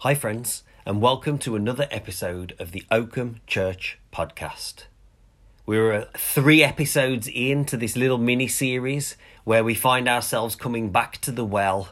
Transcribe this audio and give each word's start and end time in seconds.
Hi, 0.00 0.14
friends, 0.14 0.62
and 0.84 1.00
welcome 1.00 1.38
to 1.38 1.56
another 1.56 1.88
episode 1.90 2.54
of 2.58 2.72
the 2.72 2.84
Oakham 2.90 3.40
Church 3.46 3.98
podcast. 4.12 4.84
We're 5.64 5.90
uh, 5.90 6.04
three 6.14 6.62
episodes 6.62 7.26
into 7.28 7.78
this 7.78 7.96
little 7.96 8.18
mini 8.18 8.46
series 8.46 9.16
where 9.44 9.64
we 9.64 9.72
find 9.72 10.06
ourselves 10.06 10.54
coming 10.54 10.90
back 10.90 11.16
to 11.22 11.32
the 11.32 11.46
well 11.46 11.88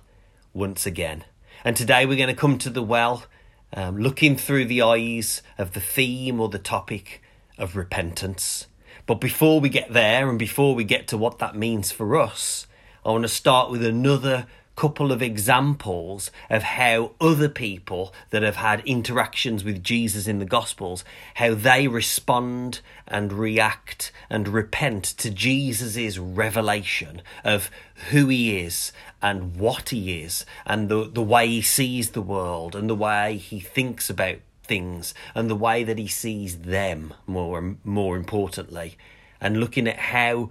once 0.53 0.85
again. 0.85 1.25
And 1.65 1.79
today 1.79 2.05
we're 2.05 2.19
going 2.19 2.29
to 2.29 2.39
come 2.39 2.59
to 2.59 2.69
the 2.69 2.83
well 2.83 3.25
um, 3.73 3.97
looking 3.97 4.37
through 4.37 4.67
the 4.67 4.83
eyes 4.83 5.41
of 5.57 5.73
the 5.73 5.81
theme 5.81 6.41
or 6.41 6.51
the 6.51 6.59
topic 6.59 7.23
of 7.57 7.75
repentance. 7.75 8.67
But 9.07 9.15
before 9.15 9.61
we 9.61 9.71
get 9.71 9.95
there 9.95 10.29
and 10.29 10.39
before 10.39 10.75
we 10.75 10.85
get 10.85 11.09
to 11.09 11.17
what 11.17 11.39
that 11.39 11.57
means 11.57 11.91
for 11.91 12.21
us, 12.21 12.67
I 13.03 13.13
want 13.13 13.23
to 13.23 13.29
start 13.29 13.71
with 13.71 13.83
another 13.83 14.47
couple 14.77 15.13
of 15.13 15.23
examples 15.23 16.31
of 16.51 16.63
how 16.63 17.13
other 17.21 17.49
people 17.49 18.13
that 18.31 18.43
have 18.43 18.57
had 18.57 18.81
interactions 18.85 19.63
with 19.63 19.83
Jesus 19.83 20.27
in 20.27 20.39
the 20.39 20.45
Gospels, 20.45 21.05
how 21.35 21.55
they 21.55 21.87
respond 21.87 22.81
and 23.07 23.33
react 23.33 24.11
and 24.29 24.49
repent 24.49 25.05
to 25.05 25.31
Jesus' 25.31 26.19
revelation 26.19 27.23
of 27.45 27.71
who 28.11 28.29
he 28.29 28.59
is 28.59 28.93
and 29.23 29.57
what 29.57 29.91
he 29.91 30.23
is 30.23 30.45
and 30.67 30.89
the, 30.89 31.09
the 31.09 31.23
way 31.23 31.47
he 31.47 31.63
sees 31.63 32.11
the 32.11 32.23
world 32.23 32.75
and 32.75 32.91
the 32.91 32.95
way 32.95 33.37
he 33.37 33.61
thinks 33.61 34.11
about 34.11 34.39
things 34.65 35.15
and 35.35 35.49
the 35.49 35.55
way 35.55 35.85
that 35.85 35.99
he 35.99 36.09
sees 36.09 36.59
them 36.59 37.15
more 37.27 37.77
more 37.85 38.17
importantly. 38.17 38.97
And 39.41 39.61
looking 39.61 39.87
at 39.87 39.99
how 39.99 40.51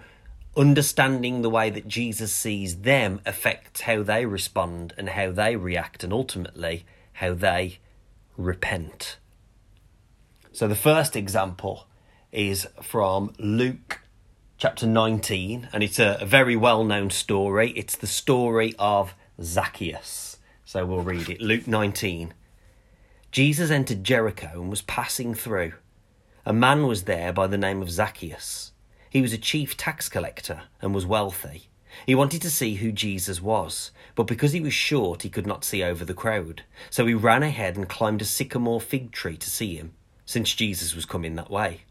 understanding 0.56 1.42
the 1.42 1.50
way 1.50 1.70
that 1.70 1.88
Jesus 1.88 2.32
sees 2.32 2.82
them 2.82 3.22
affects 3.26 3.82
how 3.82 4.04
they 4.04 4.26
respond 4.26 4.94
and 4.98 5.10
how 5.10 5.32
they 5.32 5.56
react, 5.56 6.04
and 6.04 6.14
ultimately 6.14 6.86
how 7.14 7.34
they 7.34 7.80
repent. 8.38 9.18
So, 10.52 10.68
the 10.68 10.76
first 10.76 11.16
example 11.16 11.88
is 12.32 12.68
from 12.82 13.34
Luke 13.40 14.02
chapter 14.58 14.86
19, 14.86 15.70
and 15.74 15.84
it's 15.84 16.00
a, 16.00 16.18
a 16.22 16.26
very 16.26 16.56
well 16.56 16.84
known 16.84 17.10
story. 17.10 17.72
It's 17.72 17.96
the 17.96 18.08
story 18.08 18.76
of 18.78 19.16
Zacchaeus. 19.42 20.38
So, 20.66 20.86
we'll 20.86 21.02
read 21.02 21.30
it. 21.30 21.42
Luke 21.42 21.68
19. 21.68 22.34
Jesus 23.32 23.72
entered 23.72 24.04
Jericho 24.04 24.50
and 24.54 24.70
was 24.70 24.84
passing 24.84 25.34
through. 25.34 25.74
A 26.46 26.54
man 26.54 26.86
was 26.86 27.04
there 27.04 27.34
by 27.34 27.48
the 27.48 27.58
name 27.58 27.82
of 27.82 27.90
Zacchaeus. 27.90 28.73
He 29.14 29.22
was 29.22 29.32
a 29.32 29.38
chief 29.38 29.78
tax 29.78 30.10
collector 30.10 30.64
and 30.82 30.92
was 30.92 31.06
wealthy. 31.06 31.70
He 32.08 32.16
wanted 32.16 32.42
to 32.42 32.50
see 32.50 32.74
who 32.74 32.92
Jesus 32.92 33.40
was, 33.40 33.92
but 34.16 34.26
because 34.26 34.54
he 34.54 34.60
was 34.60 34.74
short, 34.74 35.22
he 35.22 35.30
could 35.30 35.46
not 35.46 35.64
see 35.64 35.84
over 35.84 36.04
the 36.04 36.16
crowd. 36.16 36.64
So 36.90 37.06
he 37.06 37.14
ran 37.14 37.44
ahead 37.44 37.78
and 37.78 37.88
climbed 37.88 38.24
a 38.24 38.26
sycamore 38.26 38.82
fig 38.82 39.12
tree 39.12 39.38
to 39.38 39.50
see 39.52 39.76
him, 39.76 39.94
since 40.26 40.56
Jesus 40.56 40.96
was 40.96 41.06
coming 41.06 41.36
that 41.36 41.52
way. 41.52 41.82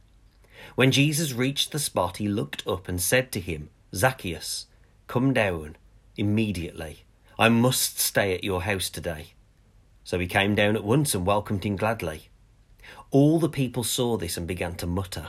When 0.74 0.90
Jesus 0.90 1.32
reached 1.32 1.70
the 1.70 1.78
spot, 1.78 2.16
he 2.16 2.26
looked 2.26 2.66
up 2.66 2.88
and 2.88 3.00
said 3.00 3.30
to 3.32 3.40
him, 3.40 3.70
Zacchaeus, 3.94 4.66
come 5.06 5.32
down 5.32 5.76
immediately. 6.16 7.04
I 7.38 7.50
must 7.50 8.00
stay 8.00 8.34
at 8.34 8.42
your 8.42 8.62
house 8.62 8.90
today. 8.90 9.34
So 10.02 10.18
he 10.18 10.26
came 10.26 10.56
down 10.56 10.74
at 10.74 10.82
once 10.82 11.14
and 11.14 11.24
welcomed 11.24 11.62
him 11.62 11.76
gladly. 11.76 12.30
All 13.12 13.38
the 13.38 13.48
people 13.48 13.84
saw 13.84 14.16
this 14.16 14.36
and 14.36 14.48
began 14.48 14.74
to 14.74 14.88
mutter. 14.88 15.28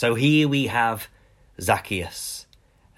So 0.00 0.14
here 0.14 0.48
we 0.48 0.68
have 0.68 1.08
Zacchaeus, 1.60 2.46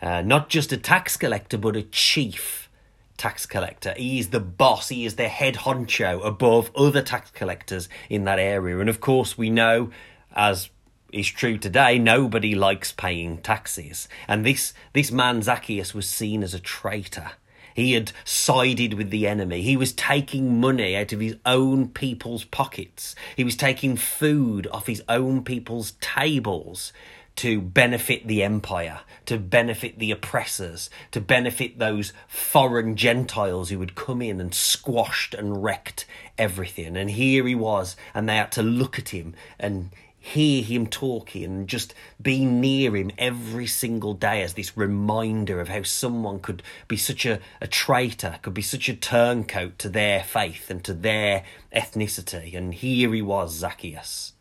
uh, 0.01 0.23
not 0.23 0.49
just 0.49 0.71
a 0.71 0.77
tax 0.77 1.17
collector, 1.17 1.59
but 1.59 1.75
a 1.75 1.83
chief 1.83 2.71
tax 3.17 3.45
collector. 3.45 3.93
He 3.97 4.21
is 4.21 4.29
the 4.29 4.39
boss, 4.39 4.89
he 4.89 5.05
is 5.05 5.17
the 5.17 5.27
head 5.27 5.57
honcho 5.57 6.25
above 6.25 6.71
other 6.77 7.03
tax 7.03 7.33
collectors 7.33 7.89
in 8.09 8.23
that 8.27 8.39
area. 8.39 8.79
And 8.79 8.89
of 8.89 9.01
course, 9.01 9.37
we 9.37 9.51
know, 9.51 9.91
as 10.37 10.71
is 11.13 11.27
true 11.27 11.59
today, 11.59 11.99
nobody 11.99 12.55
likes 12.55 12.93
paying 12.93 13.39
taxes. 13.39 14.07
And 14.29 14.47
this, 14.47 14.73
this 14.93 15.11
man, 15.11 15.43
Zacchaeus, 15.43 15.95
was 15.95 16.09
seen 16.09 16.45
as 16.45 16.55
a 16.55 16.61
traitor. 16.61 17.33
He 17.75 17.93
had 17.93 18.13
sided 18.25 18.95
with 18.95 19.11
the 19.11 19.27
enemy. 19.27 19.63
He 19.63 19.77
was 19.77 19.93
taking 19.93 20.61
money 20.61 20.97
out 20.97 21.13
of 21.13 21.21
his 21.21 21.37
own 21.47 21.89
people's 21.89 22.45
pockets. 22.45 23.15
He 23.37 23.45
was 23.45 23.57
taking 23.57 23.97
food 23.97 24.67
off 24.73 24.87
his 24.87 25.03
own 25.09 25.45
people's 25.45 25.93
tables 26.01 26.93
to 27.37 27.61
benefit 27.61 28.27
the 28.27 28.43
empire, 28.43 29.01
to 29.27 29.39
benefit 29.39 29.99
the 29.99 30.11
oppressors, 30.11 30.91
to 31.11 31.21
benefit 31.21 31.79
those 31.79 32.13
foreign 32.29 32.95
Gentiles 32.95 33.71
who 33.71 33.81
had 33.81 33.95
come 33.95 34.21
in 34.21 34.41
and 34.41 34.55
squashed 34.55 35.35
and 35.35 35.63
wrecked 35.65 36.05
everything. 36.37 36.97
And 36.97 37.11
here 37.11 37.47
he 37.47 37.55
was, 37.55 37.97
and 38.15 38.29
they 38.29 38.37
had 38.37 38.53
to 38.53 38.63
look 38.63 38.99
at 38.99 39.11
him 39.11 39.35
and 39.59 39.91
hear 40.23 40.63
him 40.63 40.87
talking 40.87 41.45
and 41.45 41.69
just 41.69 41.95
be 42.21 42.45
near 42.45 42.95
him 42.95 43.11
every 43.19 43.67
single 43.67 44.15
day 44.15 44.41
as 44.43 44.55
this 44.55 44.77
reminder 44.77 45.61
of 45.61 45.69
how 45.69 45.83
someone 45.83 46.39
could 46.39 46.63
be 46.87 46.97
such 46.97 47.27
a, 47.27 47.41
a 47.61 47.67
traitor, 47.67 48.39
could 48.41 48.55
be 48.55 48.63
such 48.63 48.89
a 48.89 48.95
turncoat 48.95 49.81
to 49.81 49.89
their 49.89 50.23
faith 50.23 50.71
and 50.71 50.85
to 50.85 50.95
their 50.95 51.43
ethnicity. 51.75 52.57
And 52.57 52.73
here 52.73 53.13
he 53.13 53.21
was, 53.21 53.53
Zacchaeus. 53.53 54.35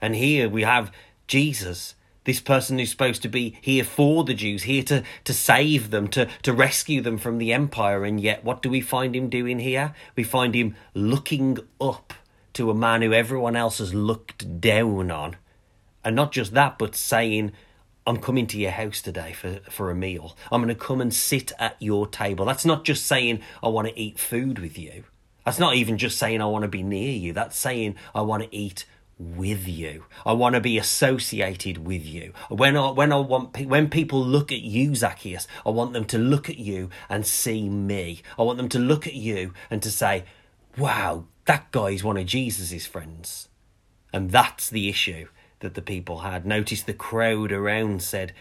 And 0.00 0.14
here 0.14 0.48
we 0.48 0.62
have 0.62 0.92
Jesus, 1.26 1.96
this 2.22 2.40
person 2.40 2.78
who's 2.78 2.90
supposed 2.90 3.22
to 3.22 3.28
be 3.28 3.58
here 3.60 3.82
for 3.82 4.22
the 4.22 4.34
Jews, 4.34 4.62
here 4.62 4.84
to, 4.84 5.02
to 5.24 5.34
save 5.34 5.90
them, 5.90 6.06
to, 6.08 6.28
to 6.44 6.52
rescue 6.52 7.00
them 7.00 7.18
from 7.18 7.38
the 7.38 7.52
empire. 7.52 8.04
And 8.04 8.20
yet, 8.20 8.44
what 8.44 8.62
do 8.62 8.70
we 8.70 8.80
find 8.80 9.16
him 9.16 9.28
doing 9.28 9.58
here? 9.58 9.94
We 10.14 10.22
find 10.22 10.54
him 10.54 10.76
looking 10.94 11.58
up 11.80 12.14
to 12.58 12.70
a 12.72 12.74
man 12.74 13.02
who 13.02 13.12
everyone 13.12 13.54
else 13.54 13.78
has 13.78 13.94
looked 13.94 14.60
down 14.60 15.12
on. 15.12 15.36
And 16.04 16.16
not 16.16 16.32
just 16.32 16.54
that, 16.54 16.76
but 16.76 16.96
saying, 16.96 17.52
I'm 18.04 18.16
coming 18.16 18.48
to 18.48 18.58
your 18.58 18.72
house 18.72 19.00
today 19.00 19.32
for, 19.32 19.60
for 19.70 19.92
a 19.92 19.94
meal. 19.94 20.36
I'm 20.50 20.60
going 20.60 20.74
to 20.74 20.84
come 20.84 21.00
and 21.00 21.14
sit 21.14 21.52
at 21.60 21.76
your 21.78 22.08
table. 22.08 22.44
That's 22.44 22.64
not 22.64 22.84
just 22.84 23.06
saying, 23.06 23.42
I 23.62 23.68
want 23.68 23.86
to 23.86 23.96
eat 23.96 24.18
food 24.18 24.58
with 24.58 24.76
you. 24.76 25.04
That's 25.44 25.60
not 25.60 25.76
even 25.76 25.98
just 25.98 26.18
saying, 26.18 26.42
I 26.42 26.46
want 26.46 26.62
to 26.62 26.68
be 26.68 26.82
near 26.82 27.12
you. 27.12 27.32
That's 27.32 27.56
saying, 27.56 27.94
I 28.12 28.22
want 28.22 28.42
to 28.42 28.52
eat 28.52 28.86
with 29.20 29.68
you. 29.68 30.06
I 30.26 30.32
want 30.32 30.56
to 30.56 30.60
be 30.60 30.78
associated 30.78 31.86
with 31.86 32.04
you. 32.04 32.32
When 32.48 32.76
I, 32.76 32.90
when 32.90 33.12
I 33.12 33.18
want 33.18 33.56
when 33.66 33.88
people 33.88 34.24
look 34.24 34.50
at 34.50 34.62
you, 34.62 34.96
Zacchaeus, 34.96 35.46
I 35.64 35.70
want 35.70 35.92
them 35.92 36.06
to 36.06 36.18
look 36.18 36.50
at 36.50 36.58
you 36.58 36.90
and 37.08 37.24
see 37.24 37.68
me. 37.68 38.22
I 38.36 38.42
want 38.42 38.58
them 38.58 38.68
to 38.70 38.80
look 38.80 39.06
at 39.06 39.14
you 39.14 39.54
and 39.70 39.80
to 39.82 39.92
say, 39.92 40.24
"Wow, 40.78 41.24
that 41.46 41.70
guy's 41.72 42.04
one 42.04 42.16
of 42.16 42.26
Jesus's 42.26 42.86
friends. 42.86 43.48
And 44.12 44.30
that's 44.30 44.70
the 44.70 44.88
issue 44.88 45.28
that 45.60 45.74
the 45.74 45.82
people 45.82 46.20
had. 46.20 46.46
Notice 46.46 46.82
the 46.82 46.94
crowd 46.94 47.52
around 47.52 48.02
said, 48.02 48.32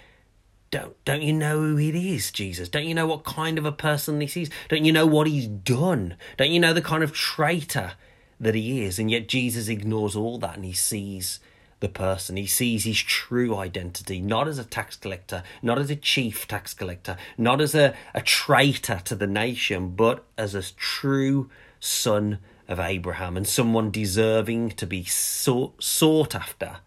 don't, 0.70 1.04
don't 1.06 1.22
you 1.22 1.34
know 1.34 1.62
who 1.62 1.78
it 1.78 1.96
is, 1.96 2.32
Jesus? 2.32 2.68
Don't 2.68 2.86
you 2.86 2.94
know 2.94 3.08
what 3.08 3.24
kind 3.24 3.58
of 3.58 3.66
a 3.66 3.72
person 3.72 4.20
this 4.20 4.36
is? 4.36 4.50
Don't 4.68 4.84
you 4.84 4.92
know 4.92 5.06
what 5.06 5.28
he's 5.28 5.48
done? 5.48 6.18
Don't 6.36 6.52
you 6.52 6.60
know 6.60 6.74
the 6.74 6.82
kind 6.82 7.04
of 7.04 7.14
traitor 7.14 7.94
that 8.40 8.56
he 8.56 8.84
is? 8.84 9.00
And 9.00 9.10
yet 9.10 9.30
Jesus 9.30 9.70
ignores 9.70 10.16
all 10.16 10.38
that 10.40 10.58
and 10.58 10.66
he 10.66 10.74
sees 10.74 11.40
the 11.80 11.88
person. 11.88 12.36
He 12.36 12.48
sees 12.48 12.84
his 12.84 13.00
true 13.00 13.56
identity, 13.56 14.20
not 14.20 14.48
as 14.48 14.60
a 14.60 14.66
tax 14.66 14.98
collector, 14.98 15.44
not 15.62 15.80
as 15.80 15.90
a 15.90 15.96
chief 15.96 16.48
tax 16.48 16.74
collector, 16.74 17.16
not 17.38 17.62
as 17.62 17.74
a, 17.74 17.96
a 18.14 18.22
traitor 18.22 19.02
to 19.06 19.16
the 19.16 19.28
nation, 19.28 19.92
but 19.92 20.26
as 20.38 20.54
a 20.54 20.64
true 20.74 21.50
son 21.80 22.40
of 22.68 22.80
Abraham 22.80 23.38
and 23.38 23.48
someone 23.48 23.92
deserving 23.92 24.72
to 24.72 24.86
be 24.86 25.04
sought, 25.04 25.82
sought 25.82 26.36
after, 26.36 26.78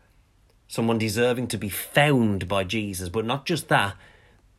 someone 0.69 0.99
deserving 0.99 1.49
to 1.49 1.59
be 1.59 1.69
found 1.69 2.47
by 2.47 2.65
Jesus, 2.65 3.09
but 3.09 3.25
not 3.25 3.47
just 3.47 3.69
that, 3.69 3.97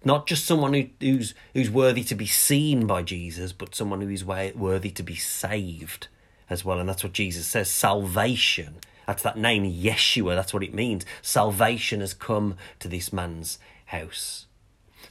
not 0.04 0.26
just 0.26 0.46
someone 0.46 0.74
who, 0.74 0.88
who's 1.00 1.36
who's 1.54 1.70
worthy 1.70 2.04
to 2.04 2.16
be 2.16 2.26
seen 2.26 2.88
by 2.88 3.04
Jesus, 3.04 3.54
but 3.54 3.76
someone 3.76 4.02
who 4.02 4.10
is 4.10 4.26
worthy 4.26 4.90
to 4.90 5.04
be 5.04 5.16
saved 5.16 6.08
as 6.50 6.66
well. 6.66 6.80
And 6.80 6.90
that's 6.90 7.04
what 7.04 7.14
Jesus 7.14 7.46
says: 7.46 7.70
salvation. 7.70 8.78
That's 9.06 9.24
that 9.24 9.38
name, 9.38 9.64
Yeshua. 9.64 10.36
That's 10.36 10.54
what 10.54 10.64
it 10.64 10.74
means. 10.74 11.06
Salvation 11.22 12.00
has 12.00 12.14
come 12.14 12.56
to 12.80 12.88
this 12.88 13.14
man's 13.14 13.60
house. 13.86 14.48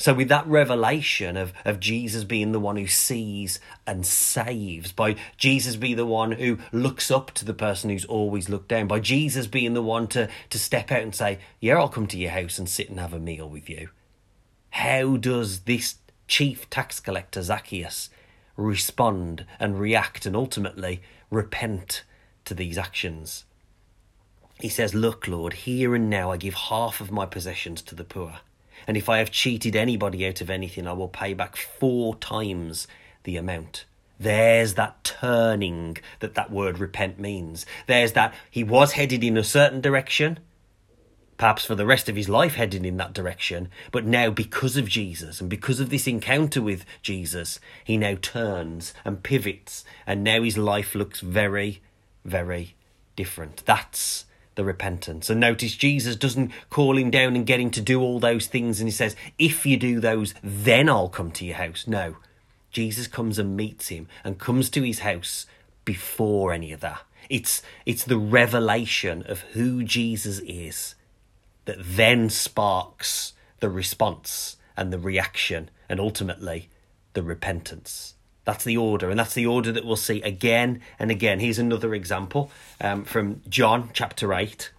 So, 0.00 0.14
with 0.14 0.28
that 0.28 0.46
revelation 0.46 1.36
of, 1.36 1.52
of 1.66 1.78
Jesus 1.78 2.24
being 2.24 2.52
the 2.52 2.58
one 2.58 2.78
who 2.78 2.86
sees 2.86 3.60
and 3.86 4.06
saves, 4.06 4.92
by 4.92 5.16
Jesus 5.36 5.76
being 5.76 5.98
the 5.98 6.06
one 6.06 6.32
who 6.32 6.56
looks 6.72 7.10
up 7.10 7.32
to 7.32 7.44
the 7.44 7.52
person 7.52 7.90
who's 7.90 8.06
always 8.06 8.48
looked 8.48 8.68
down, 8.68 8.86
by 8.86 9.00
Jesus 9.00 9.46
being 9.46 9.74
the 9.74 9.82
one 9.82 10.06
to, 10.08 10.30
to 10.48 10.58
step 10.58 10.90
out 10.90 11.02
and 11.02 11.14
say, 11.14 11.38
Yeah, 11.60 11.76
I'll 11.76 11.90
come 11.90 12.06
to 12.06 12.16
your 12.16 12.30
house 12.30 12.58
and 12.58 12.66
sit 12.66 12.88
and 12.88 12.98
have 12.98 13.12
a 13.12 13.18
meal 13.18 13.46
with 13.46 13.68
you. 13.68 13.90
How 14.70 15.18
does 15.18 15.60
this 15.60 15.96
chief 16.26 16.70
tax 16.70 16.98
collector, 16.98 17.42
Zacchaeus, 17.42 18.08
respond 18.56 19.44
and 19.58 19.78
react 19.78 20.24
and 20.24 20.34
ultimately 20.34 21.02
repent 21.30 22.04
to 22.46 22.54
these 22.54 22.78
actions? 22.78 23.44
He 24.60 24.70
says, 24.70 24.94
Look, 24.94 25.28
Lord, 25.28 25.52
here 25.52 25.94
and 25.94 26.08
now 26.08 26.30
I 26.30 26.38
give 26.38 26.54
half 26.54 27.02
of 27.02 27.12
my 27.12 27.26
possessions 27.26 27.82
to 27.82 27.94
the 27.94 28.04
poor. 28.04 28.38
And 28.90 28.96
if 28.96 29.08
I 29.08 29.18
have 29.18 29.30
cheated 29.30 29.76
anybody 29.76 30.26
out 30.26 30.40
of 30.40 30.50
anything, 30.50 30.88
I 30.88 30.94
will 30.94 31.06
pay 31.06 31.32
back 31.32 31.54
four 31.54 32.16
times 32.16 32.88
the 33.22 33.36
amount. 33.36 33.84
There's 34.18 34.74
that 34.74 35.04
turning 35.04 35.98
that 36.18 36.34
that 36.34 36.50
word 36.50 36.80
repent 36.80 37.20
means. 37.20 37.64
There's 37.86 38.14
that 38.14 38.34
he 38.50 38.64
was 38.64 38.94
headed 38.94 39.22
in 39.22 39.36
a 39.36 39.44
certain 39.44 39.80
direction, 39.80 40.40
perhaps 41.36 41.64
for 41.64 41.76
the 41.76 41.86
rest 41.86 42.08
of 42.08 42.16
his 42.16 42.28
life 42.28 42.56
headed 42.56 42.84
in 42.84 42.96
that 42.96 43.12
direction, 43.12 43.68
but 43.92 44.06
now 44.06 44.28
because 44.28 44.76
of 44.76 44.88
Jesus 44.88 45.40
and 45.40 45.48
because 45.48 45.78
of 45.78 45.90
this 45.90 46.08
encounter 46.08 46.60
with 46.60 46.84
Jesus, 47.00 47.60
he 47.84 47.96
now 47.96 48.16
turns 48.20 48.92
and 49.04 49.22
pivots, 49.22 49.84
and 50.04 50.24
now 50.24 50.42
his 50.42 50.58
life 50.58 50.96
looks 50.96 51.20
very, 51.20 51.80
very 52.24 52.74
different. 53.14 53.62
That's 53.66 54.24
the 54.60 54.64
repentance. 54.64 55.30
And 55.30 55.40
notice 55.40 55.74
Jesus 55.74 56.16
doesn't 56.16 56.52
call 56.68 56.98
him 56.98 57.10
down 57.10 57.34
and 57.34 57.46
get 57.46 57.60
him 57.60 57.70
to 57.70 57.80
do 57.80 58.02
all 58.02 58.20
those 58.20 58.46
things 58.46 58.78
and 58.78 58.86
he 58.86 58.92
says, 58.92 59.16
If 59.38 59.64
you 59.64 59.78
do 59.78 60.00
those, 60.00 60.34
then 60.44 60.86
I'll 60.86 61.08
come 61.08 61.30
to 61.32 61.46
your 61.46 61.56
house. 61.56 61.86
No. 61.86 62.18
Jesus 62.70 63.06
comes 63.06 63.38
and 63.38 63.56
meets 63.56 63.88
him 63.88 64.06
and 64.22 64.38
comes 64.38 64.68
to 64.70 64.82
his 64.82 64.98
house 64.98 65.46
before 65.86 66.52
any 66.52 66.72
of 66.72 66.80
that. 66.80 67.00
It's 67.30 67.62
it's 67.86 68.04
the 68.04 68.18
revelation 68.18 69.22
of 69.26 69.40
who 69.54 69.82
Jesus 69.82 70.40
is 70.40 70.94
that 71.64 71.78
then 71.80 72.28
sparks 72.28 73.32
the 73.60 73.70
response 73.70 74.58
and 74.76 74.92
the 74.92 74.98
reaction 74.98 75.70
and 75.88 75.98
ultimately 75.98 76.68
the 77.14 77.22
repentance. 77.22 78.14
That's 78.50 78.64
the 78.64 78.78
order, 78.78 79.08
and 79.08 79.16
that's 79.16 79.34
the 79.34 79.46
order 79.46 79.70
that 79.70 79.84
we'll 79.84 79.94
see 79.94 80.20
again 80.22 80.80
and 80.98 81.08
again. 81.08 81.38
Here's 81.38 81.60
another 81.60 81.94
example 81.94 82.50
um, 82.80 83.04
from 83.04 83.42
John 83.48 83.90
chapter 83.92 84.34
8. 84.34 84.72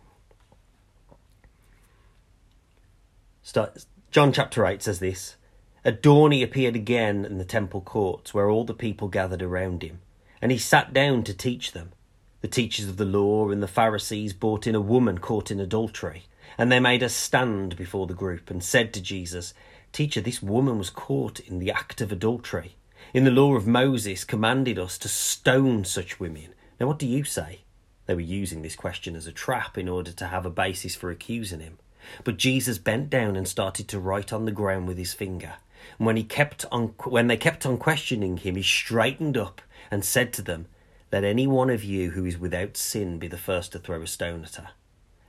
Start, 3.42 3.86
John 4.12 4.34
chapter 4.34 4.66
8 4.66 4.84
says 4.84 5.00
this 5.00 5.38
At 5.86 6.04
dawn 6.04 6.34
he 6.34 6.44
appeared 6.44 6.76
again 6.76 7.24
in 7.24 7.38
the 7.38 7.46
temple 7.46 7.80
courts, 7.80 8.34
where 8.34 8.50
all 8.50 8.66
the 8.66 8.74
people 8.74 9.08
gathered 9.08 9.42
around 9.42 9.84
him, 9.84 10.02
and 10.42 10.52
he 10.52 10.58
sat 10.58 10.92
down 10.92 11.24
to 11.24 11.34
teach 11.34 11.72
them. 11.72 11.94
The 12.42 12.50
teachers 12.50 12.90
of 12.90 12.98
the 12.98 13.06
law 13.06 13.52
and 13.52 13.64
the 13.64 13.70
Pharisees 13.70 14.34
brought 14.34 14.68
in 14.68 14.76
a 14.76 14.82
woman 14.82 15.20
caught 15.20 15.50
in 15.50 15.62
adultery, 15.62 16.24
and 16.58 16.70
they 16.70 16.82
made 16.82 17.04
her 17.04 17.08
stand 17.08 17.78
before 17.78 18.06
the 18.06 18.14
group 18.14 18.52
and 18.52 18.62
said 18.62 18.94
to 18.96 19.02
Jesus, 19.02 19.54
Teacher, 19.94 20.20
this 20.20 20.44
woman 20.44 20.78
was 20.78 20.90
caught 20.90 21.40
in 21.40 21.60
the 21.60 21.72
act 21.72 22.02
of 22.02 22.12
adultery 22.12 22.76
in 23.14 23.26
the 23.26 23.32
law 23.32 23.56
of 23.56 23.68
Moses 23.68 24.24
commanded 24.24 24.80
us 24.80 24.98
to 25.00 25.10
stone 25.10 25.84
such 25.84 26.20
women. 26.20 26.54
Now, 26.80 26.88
what 26.88 27.00
do 27.00 27.06
you 27.06 27.24
say? 27.24 27.62
They 28.06 28.16
were 28.16 28.22
using 28.22 28.62
this 28.62 28.76
question 28.76 29.16
as 29.16 29.28
a 29.28 29.34
trap 29.34 29.78
in 29.78 29.90
order 29.90 30.12
to 30.12 30.28
have 30.28 30.46
a 30.46 30.50
basis 30.50 30.96
for 30.96 31.12
accusing 31.12 31.60
him. 31.60 31.78
But 32.24 32.38
Jesus 32.38 32.78
bent 32.78 33.10
down 33.10 33.36
and 33.36 33.48
started 33.48 33.88
to 33.90 34.00
write 34.00 34.32
on 34.34 34.46
the 34.46 34.52
ground 34.52 34.88
with 34.88 34.98
his 34.98 35.14
finger. 35.14 35.56
And 35.98 36.06
when 36.06 36.16
he 36.16 36.24
kept 36.24 36.66
on, 36.72 36.94
when 37.04 37.28
they 37.28 37.38
kept 37.38 37.66
on 37.66 37.78
questioning 37.78 38.38
him, 38.38 38.56
he 38.56 38.64
straightened 38.64 39.38
up 39.38 39.62
and 39.90 40.06
said 40.06 40.32
to 40.34 40.42
them, 40.42 40.68
"Let 41.12 41.24
any 41.24 41.48
one 41.48 41.70
of 41.70 41.84
you 41.84 42.12
who 42.12 42.26
is 42.26 42.38
without 42.38 42.78
sin 42.78 43.20
be 43.20 43.28
the 43.28 43.38
first 43.38 43.74
to 43.74 43.80
throw 43.80 44.02
a 44.02 44.08
stone 44.08 44.44
at 44.44 44.56
her." 44.56 44.70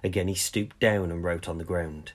Again 0.05 0.29
he 0.29 0.35
stooped 0.35 0.79
down 0.79 1.11
and 1.11 1.23
wrote 1.23 1.49
on 1.49 1.59
the 1.59 1.65
ground. 1.65 2.13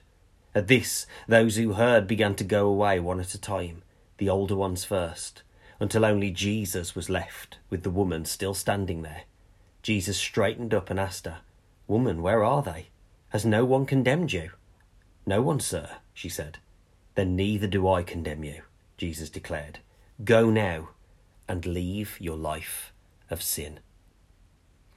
At 0.54 0.68
this, 0.68 1.06
those 1.28 1.56
who 1.56 1.74
heard 1.74 2.06
began 2.06 2.34
to 2.36 2.44
go 2.44 2.66
away 2.66 2.98
one 2.98 3.20
at 3.20 3.34
a 3.34 3.40
time, 3.40 3.82
the 4.16 4.28
older 4.28 4.56
ones 4.56 4.84
first 4.84 5.42
until 5.80 6.04
only 6.04 6.30
Jesus 6.30 6.94
was 6.94 7.10
left, 7.10 7.58
with 7.70 7.82
the 7.82 7.90
woman 7.90 8.24
still 8.24 8.54
standing 8.54 9.02
there. 9.02 9.22
Jesus 9.82 10.16
straightened 10.18 10.74
up 10.74 10.90
and 10.90 10.98
asked 10.98 11.26
her, 11.26 11.38
Woman, 11.86 12.20
where 12.22 12.44
are 12.44 12.62
they? 12.62 12.88
Has 13.30 13.44
no 13.44 13.64
one 13.64 13.86
condemned 13.86 14.32
you? 14.32 14.50
No 15.26 15.42
one, 15.42 15.60
sir, 15.60 15.90
she 16.12 16.28
said. 16.28 16.58
Then 17.14 17.36
neither 17.36 17.66
do 17.66 17.88
I 17.88 18.02
condemn 18.02 18.44
you, 18.44 18.62
Jesus 18.96 19.30
declared. 19.30 19.80
Go 20.24 20.50
now 20.50 20.90
and 21.48 21.64
leave 21.64 22.16
your 22.20 22.36
life 22.36 22.92
of 23.30 23.42
sin. 23.42 23.80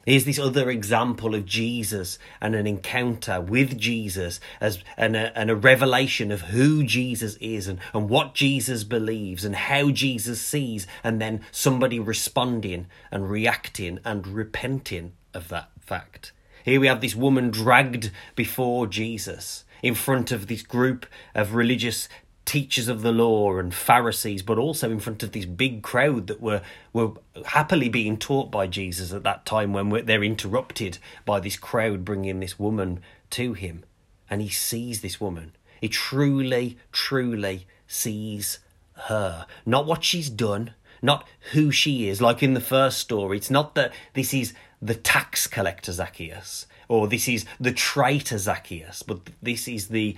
Here's 0.06 0.26
this 0.26 0.40
other 0.40 0.70
example 0.72 1.36
of 1.36 1.46
Jesus 1.46 2.18
and 2.40 2.56
an 2.56 2.66
encounter 2.66 3.40
with 3.40 3.78
Jesus 3.78 4.40
as 4.60 4.80
and 4.98 5.16
a, 5.16 5.38
and 5.38 5.52
a 5.52 5.56
revelation 5.56 6.32
of 6.32 6.42
who 6.42 6.84
Jesus 6.84 7.36
is 7.36 7.68
and, 7.68 7.80
and 7.94 8.10
what 8.10 8.34
Jesus 8.34 8.84
believes 8.84 9.46
and 9.46 9.56
how 9.56 9.92
Jesus 9.92 10.42
sees, 10.42 10.88
and 11.04 11.22
then 11.22 11.42
somebody 11.52 12.00
responding 12.00 12.88
and 13.12 13.30
reacting 13.30 14.00
and 14.04 14.26
repenting 14.26 15.14
of 15.34 15.50
that 15.50 15.70
fact. 15.80 16.32
Here 16.66 16.80
we 16.80 16.88
have 16.88 17.02
this 17.02 17.16
woman 17.16 17.52
dragged 17.52 18.12
before 18.36 18.88
Jesus 18.88 19.66
in 19.84 19.96
front 19.96 20.32
of 20.32 20.48
this 20.48 20.62
group 20.64 21.06
of 21.36 21.56
religious 21.56 22.08
teachers 22.46 22.88
of 22.88 23.02
the 23.02 23.12
law 23.12 23.58
and 23.58 23.74
Pharisees, 23.74 24.42
but 24.42 24.58
also 24.58 24.92
in 24.92 25.00
front 25.00 25.24
of 25.24 25.32
this 25.32 25.46
big 25.46 25.84
crowd 25.84 26.28
that 26.28 26.42
were 26.42 26.62
were 26.94 27.14
happily 27.46 27.90
being 27.90 28.18
taught 28.18 28.52
by 28.52 28.68
Jesus 28.68 29.14
at 29.14 29.24
that 29.24 29.46
time 29.46 29.74
when 29.74 30.06
they're 30.06 30.24
interrupted 30.24 30.98
by 31.26 31.40
this 31.40 31.58
crowd 31.58 32.04
bringing 32.04 32.40
this 32.40 32.60
woman 32.60 33.00
to 33.32 33.54
him. 33.54 33.84
And 34.30 34.42
he 34.42 34.50
sees 34.50 35.02
this 35.02 35.20
woman. 35.20 35.54
He 35.80 35.90
truly, 35.90 36.78
truly 36.92 37.68
sees 37.88 38.60
her. 39.08 39.46
Not 39.66 39.86
what 39.86 40.04
she's 40.04 40.30
done, 40.30 40.74
not 41.02 41.28
who 41.52 41.72
she 41.72 42.08
is, 42.08 42.22
like 42.22 42.44
in 42.44 42.54
the 42.54 42.62
first 42.62 43.00
story. 43.00 43.38
It's 43.38 43.50
not 43.50 43.76
that 43.76 43.92
this 44.14 44.34
is 44.34 44.54
the 44.82 44.96
tax 44.96 45.48
collector 45.48 45.92
Zacchaeus 45.92 46.66
or 46.88 47.08
this 47.08 47.30
is 47.30 47.46
the 47.60 47.72
traitor 47.72 48.38
Zacchaeus, 48.38 49.02
but 49.02 49.22
this 49.42 49.68
is 49.68 49.88
the 49.88 50.18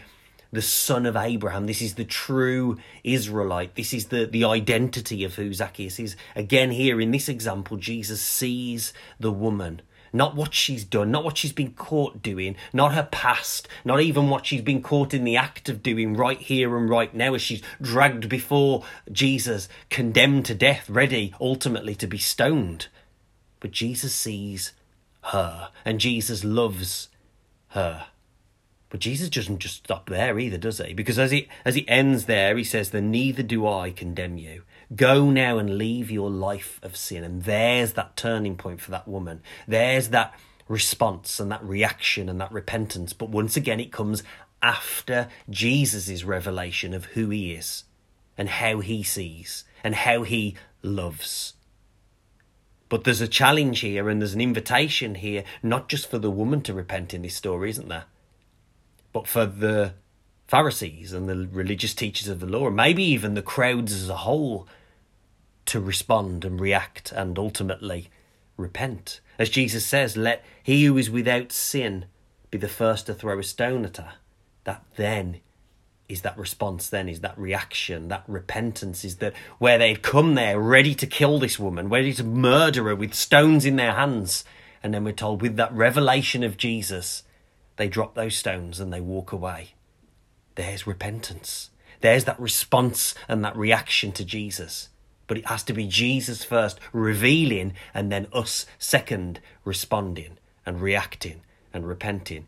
the 0.53 0.61
son 0.61 1.07
of 1.07 1.17
Abraham. 1.17 1.65
This 1.65 1.81
is 1.81 1.95
the 1.95 2.05
true 2.05 2.77
Israelite. 3.03 3.73
This 3.75 3.91
is 3.91 4.05
the, 4.05 4.25
the 4.25 4.45
identity 4.45 5.23
of 5.23 5.33
who 5.33 5.51
Zacchaeus 5.51 5.99
is. 5.99 6.15
Again, 6.35 6.71
here 6.71 7.01
in 7.01 7.09
this 7.09 7.27
example, 7.27 7.75
Jesus 7.75 8.21
sees 8.21 8.93
the 9.19 9.31
woman. 9.31 9.81
Not 10.15 10.35
what 10.35 10.53
she's 10.53 10.83
done, 10.83 11.09
not 11.09 11.23
what 11.23 11.39
she's 11.39 11.53
been 11.53 11.73
caught 11.73 12.21
doing, 12.21 12.55
not 12.71 12.93
her 12.93 13.09
past, 13.11 13.67
not 13.83 13.99
even 13.99 14.29
what 14.29 14.45
she's 14.45 14.61
been 14.61 14.83
caught 14.83 15.11
in 15.11 15.23
the 15.23 15.35
act 15.35 15.69
of 15.69 15.81
doing 15.81 16.13
right 16.13 16.39
here 16.39 16.77
and 16.77 16.87
right 16.87 17.15
now 17.15 17.33
as 17.33 17.41
she's 17.41 17.63
dragged 17.81 18.29
before 18.29 18.83
Jesus, 19.11 19.67
condemned 19.89 20.45
to 20.45 20.53
death, 20.53 20.87
ready 20.87 21.33
ultimately 21.41 21.95
to 21.95 22.05
be 22.05 22.19
stoned. 22.19 22.89
But 23.59 23.71
Jesus 23.71 24.13
sees 24.13 24.73
her, 25.23 25.69
and 25.83 25.99
Jesus 25.99 26.43
loves 26.43 27.09
her. 27.69 28.05
But 28.93 28.99
Jesus 28.99 29.27
doesn't 29.27 29.57
just 29.57 29.77
stop 29.77 30.07
there 30.07 30.37
either, 30.37 30.59
does 30.59 30.77
he? 30.77 30.93
Because 30.93 31.17
as 31.17 31.31
he 31.31 31.47
as 31.65 31.73
he 31.73 31.89
ends 31.89 32.25
there, 32.25 32.55
he 32.55 32.63
says, 32.63 32.91
"Then 32.91 33.09
neither 33.09 33.41
do 33.41 33.67
I 33.67 33.89
condemn 33.89 34.37
you. 34.37 34.65
Go 34.95 35.31
now 35.31 35.57
and 35.57 35.79
leave 35.79 36.11
your 36.11 36.29
life 36.29 36.79
of 36.83 36.95
sin." 36.95 37.23
And 37.23 37.41
there's 37.41 37.93
that 37.93 38.15
turning 38.15 38.55
point 38.55 38.81
for 38.81 38.91
that 38.91 39.07
woman. 39.07 39.41
There's 39.67 40.09
that 40.09 40.39
response 40.67 41.39
and 41.39 41.51
that 41.51 41.63
reaction 41.63 42.29
and 42.29 42.39
that 42.39 42.51
repentance. 42.51 43.13
But 43.13 43.29
once 43.29 43.57
again, 43.57 43.79
it 43.79 43.91
comes 43.91 44.21
after 44.61 45.27
Jesus' 45.49 46.23
revelation 46.23 46.93
of 46.93 47.05
who 47.05 47.31
he 47.31 47.51
is 47.53 47.85
and 48.37 48.47
how 48.47 48.81
he 48.81 49.01
sees 49.01 49.63
and 49.83 49.95
how 49.95 50.21
he 50.21 50.55
loves. 50.83 51.55
But 52.89 53.05
there's 53.05 53.21
a 53.21 53.27
challenge 53.27 53.79
here 53.79 54.07
and 54.07 54.21
there's 54.21 54.35
an 54.35 54.39
invitation 54.39 55.15
here, 55.15 55.43
not 55.63 55.89
just 55.89 56.11
for 56.11 56.19
the 56.19 56.29
woman 56.29 56.61
to 56.61 56.75
repent 56.75 57.15
in 57.15 57.23
this 57.23 57.35
story, 57.35 57.71
isn't 57.71 57.89
there? 57.89 58.05
But 59.13 59.27
for 59.27 59.45
the 59.45 59.93
Pharisees 60.47 61.13
and 61.13 61.29
the 61.29 61.47
religious 61.51 61.93
teachers 61.93 62.27
of 62.27 62.39
the 62.39 62.45
law, 62.45 62.67
and 62.67 62.75
maybe 62.75 63.03
even 63.03 63.33
the 63.33 63.41
crowds 63.41 63.93
as 63.93 64.09
a 64.09 64.17
whole, 64.17 64.67
to 65.65 65.79
respond 65.79 66.43
and 66.43 66.59
react 66.59 67.11
and 67.13 67.39
ultimately 67.39 68.09
repent. 68.57 69.21
As 69.39 69.49
Jesus 69.49 69.85
says, 69.85 70.17
let 70.17 70.43
he 70.61 70.83
who 70.83 70.97
is 70.97 71.09
without 71.09 71.51
sin 71.51 72.05
be 72.51 72.57
the 72.57 72.67
first 72.67 73.05
to 73.05 73.13
throw 73.13 73.39
a 73.39 73.43
stone 73.43 73.85
at 73.85 73.97
her. 73.97 74.13
That 74.65 74.83
then 74.95 75.39
is 76.09 76.21
that 76.21 76.37
response, 76.37 76.89
then 76.89 77.09
is 77.09 77.21
that 77.21 77.37
reaction, 77.37 78.09
that 78.09 78.23
repentance, 78.27 79.03
is 79.03 79.17
that 79.17 79.33
where 79.57 79.77
they've 79.77 80.01
come 80.01 80.35
there 80.35 80.59
ready 80.59 80.93
to 80.95 81.07
kill 81.07 81.39
this 81.39 81.57
woman, 81.57 81.89
ready 81.89 82.13
to 82.13 82.23
murder 82.23 82.83
her 82.85 82.95
with 82.95 83.13
stones 83.13 83.65
in 83.65 83.77
their 83.77 83.93
hands. 83.93 84.43
And 84.83 84.93
then 84.93 85.03
we're 85.03 85.13
told 85.13 85.41
with 85.41 85.55
that 85.55 85.71
revelation 85.71 86.43
of 86.43 86.57
Jesus, 86.57 87.23
they 87.75 87.87
drop 87.87 88.15
those 88.15 88.35
stones 88.35 88.79
and 88.79 88.93
they 88.93 89.01
walk 89.01 89.31
away. 89.31 89.73
There's 90.55 90.87
repentance. 90.87 91.69
There's 92.01 92.25
that 92.25 92.39
response 92.39 93.15
and 93.27 93.43
that 93.43 93.55
reaction 93.55 94.11
to 94.13 94.25
Jesus. 94.25 94.89
But 95.25 95.37
it 95.37 95.45
has 95.47 95.63
to 95.63 95.73
be 95.73 95.87
Jesus 95.87 96.43
first 96.43 96.79
revealing 96.91 97.73
and 97.93 98.11
then 98.11 98.27
us 98.33 98.65
second 98.77 99.39
responding 99.63 100.37
and 100.65 100.81
reacting 100.81 101.41
and 101.73 101.87
repenting. 101.87 102.47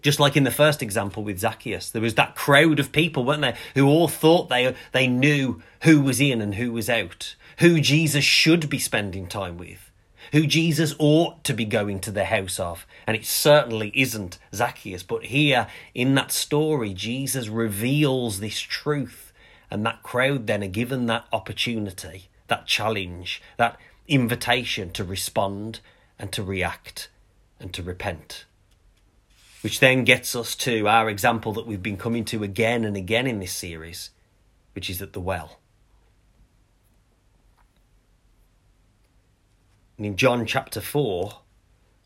Just 0.00 0.20
like 0.20 0.36
in 0.36 0.44
the 0.44 0.50
first 0.50 0.82
example 0.82 1.24
with 1.24 1.40
Zacchaeus, 1.40 1.90
there 1.90 2.02
was 2.02 2.14
that 2.14 2.36
crowd 2.36 2.78
of 2.78 2.92
people, 2.92 3.24
weren't 3.24 3.40
there, 3.40 3.56
who 3.74 3.88
all 3.88 4.06
thought 4.06 4.48
they, 4.48 4.74
they 4.92 5.08
knew 5.08 5.60
who 5.82 6.00
was 6.00 6.20
in 6.20 6.40
and 6.40 6.54
who 6.54 6.72
was 6.72 6.88
out, 6.88 7.34
who 7.58 7.80
Jesus 7.80 8.24
should 8.24 8.70
be 8.70 8.78
spending 8.78 9.26
time 9.26 9.58
with, 9.58 9.87
who 10.32 10.46
Jesus 10.46 10.94
ought 10.98 11.42
to 11.44 11.54
be 11.54 11.64
going 11.64 12.00
to 12.00 12.10
the 12.10 12.26
house 12.26 12.58
of. 12.60 12.86
And 13.06 13.16
it 13.16 13.24
certainly 13.24 13.92
isn't 13.94 14.38
Zacchaeus. 14.54 15.02
But 15.02 15.26
here 15.26 15.68
in 15.94 16.14
that 16.14 16.32
story, 16.32 16.94
Jesus 16.94 17.48
reveals 17.48 18.40
this 18.40 18.60
truth. 18.60 19.32
And 19.70 19.84
that 19.84 20.02
crowd 20.02 20.46
then 20.46 20.62
are 20.62 20.68
given 20.68 21.06
that 21.06 21.26
opportunity, 21.32 22.28
that 22.48 22.66
challenge, 22.66 23.42
that 23.56 23.78
invitation 24.06 24.90
to 24.92 25.04
respond 25.04 25.80
and 26.18 26.32
to 26.32 26.42
react 26.42 27.08
and 27.60 27.72
to 27.74 27.82
repent. 27.82 28.44
Which 29.60 29.80
then 29.80 30.04
gets 30.04 30.36
us 30.36 30.54
to 30.56 30.86
our 30.88 31.10
example 31.10 31.52
that 31.54 31.66
we've 31.66 31.82
been 31.82 31.96
coming 31.96 32.24
to 32.26 32.42
again 32.44 32.84
and 32.84 32.96
again 32.96 33.26
in 33.26 33.40
this 33.40 33.52
series, 33.52 34.10
which 34.72 34.88
is 34.88 35.02
at 35.02 35.12
the 35.12 35.20
well. 35.20 35.58
And 39.98 40.06
in 40.06 40.16
John 40.16 40.46
chapter 40.46 40.80
4, 40.80 41.40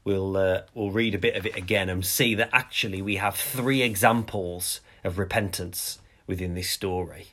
we'll, 0.03 0.37
uh, 0.37 0.63
we'll 0.75 0.91
read 0.91 1.15
a 1.15 1.19
bit 1.19 1.37
of 1.37 1.47
it 1.47 1.55
again 1.55 1.89
and 1.89 2.05
see 2.05 2.35
that 2.35 2.51
actually 2.53 3.03
we 3.03 3.17
have 3.17 3.37
three 3.37 3.83
examples 3.83 4.81
of 5.05 5.19
repentance 5.19 5.99
within 6.27 6.55
this 6.55 6.71
story. 6.71 7.29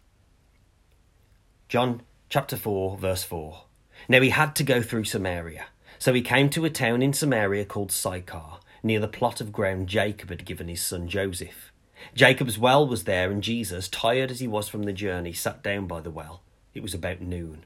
John 1.69 2.01
chapter 2.29 2.57
4, 2.57 2.97
verse 2.97 3.23
4. 3.23 3.63
Now 4.09 4.21
he 4.21 4.29
had 4.29 4.55
to 4.57 4.63
go 4.63 4.81
through 4.81 5.05
Samaria. 5.05 5.67
So 5.97 6.13
he 6.13 6.21
came 6.21 6.49
to 6.51 6.65
a 6.65 6.69
town 6.69 7.01
in 7.01 7.13
Samaria 7.13 7.65
called 7.65 7.91
Sychar, 7.91 8.59
near 8.83 8.99
the 8.99 9.07
plot 9.07 9.41
of 9.41 9.51
ground 9.51 9.87
Jacob 9.87 10.29
had 10.29 10.45
given 10.45 10.67
his 10.67 10.81
son 10.81 11.07
Joseph. 11.07 11.71
Jacob's 12.15 12.57
well 12.57 12.87
was 12.87 13.03
there, 13.03 13.29
and 13.29 13.43
Jesus, 13.43 13.89
tired 13.89 14.31
as 14.31 14.39
he 14.39 14.47
was 14.47 14.69
from 14.69 14.83
the 14.83 14.93
journey, 14.93 15.33
sat 15.33 15.61
down 15.61 15.87
by 15.87 15.99
the 15.99 16.11
well. 16.11 16.41
It 16.73 16.81
was 16.81 16.93
about 16.93 17.21
noon. 17.21 17.65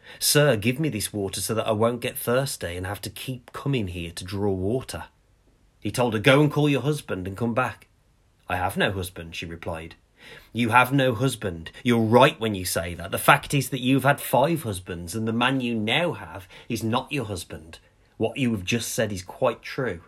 Sir, 0.19 0.55
give 0.55 0.79
me 0.79 0.89
this 0.89 1.13
water 1.13 1.41
so 1.41 1.53
that 1.53 1.67
I 1.67 1.71
won't 1.71 2.01
get 2.01 2.17
thirsty 2.17 2.75
and 2.75 2.85
have 2.85 3.01
to 3.01 3.09
keep 3.09 3.53
coming 3.53 3.87
here 3.87 4.11
to 4.11 4.23
draw 4.23 4.51
water. 4.51 5.05
He 5.79 5.91
told 5.91 6.13
her, 6.13 6.19
Go 6.19 6.41
and 6.41 6.51
call 6.51 6.69
your 6.69 6.81
husband 6.81 7.27
and 7.27 7.35
come 7.35 7.53
back. 7.53 7.87
I 8.47 8.57
have 8.57 8.77
no 8.77 8.91
husband, 8.91 9.35
she 9.35 9.45
replied. 9.45 9.95
You 10.53 10.69
have 10.69 10.93
no 10.93 11.15
husband. 11.15 11.71
You're 11.83 11.99
right 11.99 12.39
when 12.39 12.53
you 12.53 12.65
say 12.65 12.93
that. 12.93 13.11
The 13.11 13.17
fact 13.17 13.53
is 13.53 13.69
that 13.69 13.81
you've 13.81 14.03
had 14.03 14.21
five 14.21 14.63
husbands, 14.63 15.15
and 15.15 15.27
the 15.27 15.33
man 15.33 15.61
you 15.61 15.73
now 15.73 16.13
have 16.13 16.47
is 16.69 16.83
not 16.83 17.11
your 17.11 17.25
husband. 17.25 17.79
What 18.17 18.37
you 18.37 18.51
have 18.51 18.63
just 18.63 18.93
said 18.93 19.11
is 19.11 19.23
quite 19.23 19.61
true. 19.61 20.01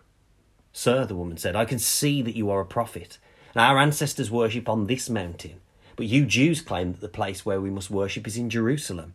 Sir, 0.72 1.04
the 1.04 1.16
woman 1.16 1.36
said, 1.36 1.56
I 1.56 1.64
can 1.64 1.78
see 1.78 2.22
that 2.22 2.36
you 2.36 2.50
are 2.50 2.60
a 2.60 2.66
prophet. 2.66 3.18
Our 3.56 3.78
ancestors 3.78 4.30
worship 4.30 4.68
on 4.68 4.86
this 4.86 5.08
mountain, 5.08 5.60
but 5.96 6.06
you 6.06 6.26
Jews 6.26 6.60
claim 6.60 6.92
that 6.92 7.00
the 7.00 7.08
place 7.08 7.46
where 7.46 7.60
we 7.60 7.70
must 7.70 7.90
worship 7.90 8.26
is 8.26 8.36
in 8.36 8.50
Jerusalem. 8.50 9.14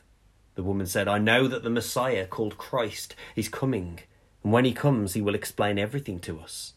The 0.55 0.63
woman 0.63 0.85
said, 0.85 1.07
I 1.07 1.17
know 1.17 1.47
that 1.47 1.63
the 1.63 1.69
Messiah, 1.69 2.25
called 2.25 2.57
Christ, 2.57 3.15
is 3.35 3.49
coming, 3.49 3.99
and 4.43 4.51
when 4.51 4.65
he 4.65 4.73
comes, 4.73 5.13
he 5.13 5.21
will 5.21 5.35
explain 5.35 5.79
everything 5.79 6.19
to 6.19 6.39
us. 6.39 6.73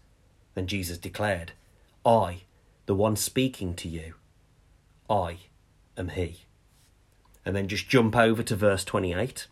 Then 0.54 0.66
Jesus 0.66 0.98
declared, 0.98 1.52
I, 2.04 2.42
the 2.86 2.94
one 2.94 3.16
speaking 3.16 3.74
to 3.74 3.88
you, 3.88 4.14
I 5.10 5.38
am 5.96 6.10
he. 6.10 6.44
And 7.44 7.54
then 7.54 7.68
just 7.68 7.88
jump 7.88 8.16
over 8.16 8.42
to 8.42 8.56
verse 8.56 8.84
28. 8.84 9.46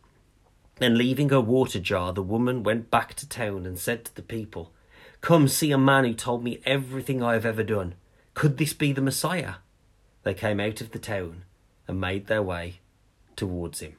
Then, 0.76 0.96
leaving 0.96 1.28
her 1.28 1.40
water 1.40 1.78
jar, 1.78 2.12
the 2.12 2.22
woman 2.22 2.62
went 2.62 2.90
back 2.90 3.14
to 3.14 3.28
town 3.28 3.66
and 3.66 3.78
said 3.78 4.04
to 4.06 4.14
the 4.14 4.22
people, 4.22 4.72
Come 5.20 5.46
see 5.46 5.70
a 5.70 5.78
man 5.78 6.04
who 6.04 6.14
told 6.14 6.42
me 6.42 6.60
everything 6.64 7.22
I 7.22 7.34
have 7.34 7.44
ever 7.44 7.62
done. 7.62 7.94
Could 8.34 8.56
this 8.56 8.72
be 8.72 8.92
the 8.92 9.02
Messiah? 9.02 9.56
they 10.22 10.34
came 10.34 10.60
out 10.60 10.80
of 10.80 10.92
the 10.92 10.98
town 10.98 11.44
and 11.88 12.00
made 12.00 12.26
their 12.26 12.42
way 12.42 12.80
towards 13.36 13.80
him. 13.80 13.96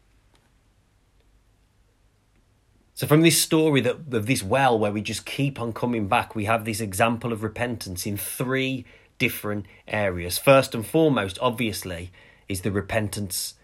So, 3.03 3.07
from 3.07 3.21
this 3.21 3.41
story 3.41 3.81
that, 3.81 3.97
of 4.13 4.27
this 4.27 4.41
well 4.41 4.79
where 4.79 4.93
we 4.93 5.01
just 5.01 5.25
keep 5.25 5.59
on 5.59 5.73
coming 5.73 6.07
back, 6.07 6.35
we 6.35 6.45
have 6.45 6.63
this 6.63 6.79
example 6.79 7.33
of 7.33 7.43
repentance 7.43 8.05
in 8.05 8.15
three 8.15 8.85
different 9.17 9.65
areas. 9.89 10.37
First 10.37 10.73
and 10.73 10.87
foremost, 10.87 11.37
obviously, 11.41 12.13
is 12.47 12.61
the 12.61 12.71
repentance 12.71 13.55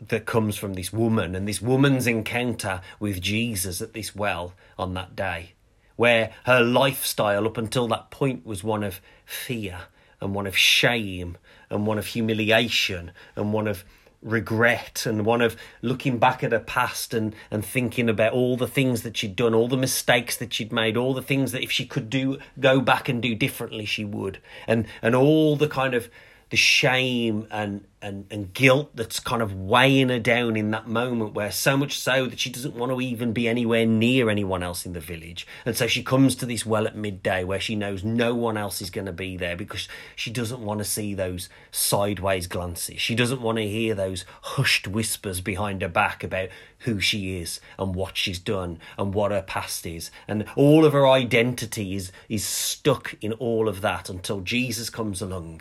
that 0.00 0.26
comes 0.26 0.56
from 0.56 0.74
this 0.74 0.92
woman 0.92 1.36
and 1.36 1.46
this 1.46 1.62
woman's 1.62 2.08
encounter 2.08 2.80
with 2.98 3.20
Jesus 3.20 3.80
at 3.80 3.92
this 3.92 4.16
well 4.16 4.54
on 4.76 4.94
that 4.94 5.14
day, 5.14 5.52
where 5.94 6.32
her 6.46 6.60
lifestyle 6.60 7.46
up 7.46 7.56
until 7.56 7.86
that 7.86 8.10
point 8.10 8.44
was 8.44 8.64
one 8.64 8.82
of 8.82 9.00
fear 9.24 9.82
and 10.20 10.34
one 10.34 10.48
of 10.48 10.58
shame 10.58 11.38
and 11.70 11.86
one 11.86 11.96
of 11.96 12.06
humiliation 12.06 13.12
and 13.36 13.52
one 13.52 13.68
of 13.68 13.84
regret 14.22 15.06
and 15.06 15.24
one 15.24 15.40
of 15.40 15.56
looking 15.82 16.18
back 16.18 16.44
at 16.44 16.52
her 16.52 16.60
past 16.60 17.14
and, 17.14 17.34
and 17.50 17.64
thinking 17.64 18.08
about 18.08 18.32
all 18.32 18.56
the 18.56 18.66
things 18.66 19.02
that 19.02 19.16
she'd 19.16 19.36
done, 19.36 19.54
all 19.54 19.68
the 19.68 19.76
mistakes 19.76 20.36
that 20.36 20.52
she'd 20.52 20.72
made, 20.72 20.96
all 20.96 21.14
the 21.14 21.22
things 21.22 21.52
that 21.52 21.62
if 21.62 21.70
she 21.70 21.86
could 21.86 22.10
do 22.10 22.38
go 22.58 22.80
back 22.80 23.08
and 23.08 23.22
do 23.22 23.34
differently 23.34 23.84
she 23.84 24.04
would. 24.04 24.38
And 24.66 24.86
and 25.00 25.14
all 25.14 25.56
the 25.56 25.68
kind 25.68 25.94
of 25.94 26.10
the 26.50 26.56
shame 26.56 27.46
and, 27.52 27.84
and, 28.02 28.26
and 28.28 28.52
guilt 28.52 28.90
that's 28.94 29.20
kind 29.20 29.40
of 29.40 29.54
weighing 29.54 30.08
her 30.08 30.18
down 30.18 30.56
in 30.56 30.72
that 30.72 30.88
moment, 30.88 31.32
where 31.32 31.50
so 31.52 31.76
much 31.76 31.96
so 31.96 32.26
that 32.26 32.40
she 32.40 32.50
doesn't 32.50 32.74
want 32.74 32.90
to 32.90 33.00
even 33.00 33.32
be 33.32 33.46
anywhere 33.46 33.86
near 33.86 34.28
anyone 34.28 34.60
else 34.60 34.84
in 34.84 34.92
the 34.92 35.00
village. 35.00 35.46
And 35.64 35.76
so 35.76 35.86
she 35.86 36.02
comes 36.02 36.34
to 36.36 36.46
this 36.46 36.66
well 36.66 36.88
at 36.88 36.96
midday 36.96 37.44
where 37.44 37.60
she 37.60 37.76
knows 37.76 38.02
no 38.02 38.34
one 38.34 38.56
else 38.56 38.82
is 38.82 38.90
going 38.90 39.06
to 39.06 39.12
be 39.12 39.36
there 39.36 39.56
because 39.56 39.88
she 40.16 40.30
doesn't 40.30 40.60
want 40.60 40.78
to 40.78 40.84
see 40.84 41.14
those 41.14 41.48
sideways 41.70 42.48
glances. 42.48 43.00
She 43.00 43.14
doesn't 43.14 43.42
want 43.42 43.58
to 43.58 43.68
hear 43.68 43.94
those 43.94 44.24
hushed 44.42 44.88
whispers 44.88 45.40
behind 45.40 45.82
her 45.82 45.88
back 45.88 46.24
about 46.24 46.48
who 46.80 46.98
she 46.98 47.38
is 47.38 47.60
and 47.78 47.94
what 47.94 48.16
she's 48.16 48.40
done 48.40 48.80
and 48.98 49.14
what 49.14 49.30
her 49.30 49.42
past 49.42 49.86
is. 49.86 50.10
And 50.26 50.46
all 50.56 50.84
of 50.84 50.94
her 50.94 51.06
identity 51.06 51.94
is, 51.94 52.10
is 52.28 52.44
stuck 52.44 53.14
in 53.20 53.34
all 53.34 53.68
of 53.68 53.82
that 53.82 54.10
until 54.10 54.40
Jesus 54.40 54.90
comes 54.90 55.22
along 55.22 55.60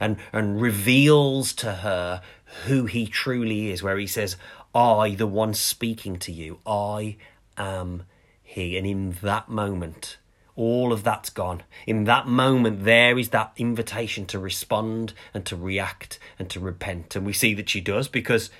and, 0.00 0.16
and 0.32 0.60
reveals 0.60 1.52
to 1.54 1.72
her 1.74 2.22
who 2.66 2.86
he 2.86 3.06
truly 3.06 3.70
is, 3.70 3.82
where 3.82 3.98
he 3.98 4.06
says, 4.06 4.36
I, 4.74 5.14
the 5.16 5.26
one 5.26 5.54
speaking 5.54 6.18
to 6.20 6.32
you, 6.32 6.60
I 6.66 7.16
am 7.56 8.04
he. 8.42 8.76
And 8.76 8.86
in 8.86 9.16
that 9.22 9.48
moment, 9.48 10.18
all 10.56 10.92
of 10.92 11.04
that's 11.04 11.30
gone. 11.30 11.62
In 11.86 12.04
that 12.04 12.26
moment, 12.26 12.84
there 12.84 13.18
is 13.18 13.28
that 13.30 13.52
invitation 13.56 14.26
to 14.26 14.38
respond 14.38 15.14
and 15.32 15.44
to 15.46 15.56
react 15.56 16.18
and 16.38 16.50
to 16.50 16.60
repent. 16.60 17.14
And 17.14 17.24
we 17.24 17.32
see 17.32 17.54
that 17.54 17.68
she 17.68 17.80
does 17.80 18.08
because 18.08 18.50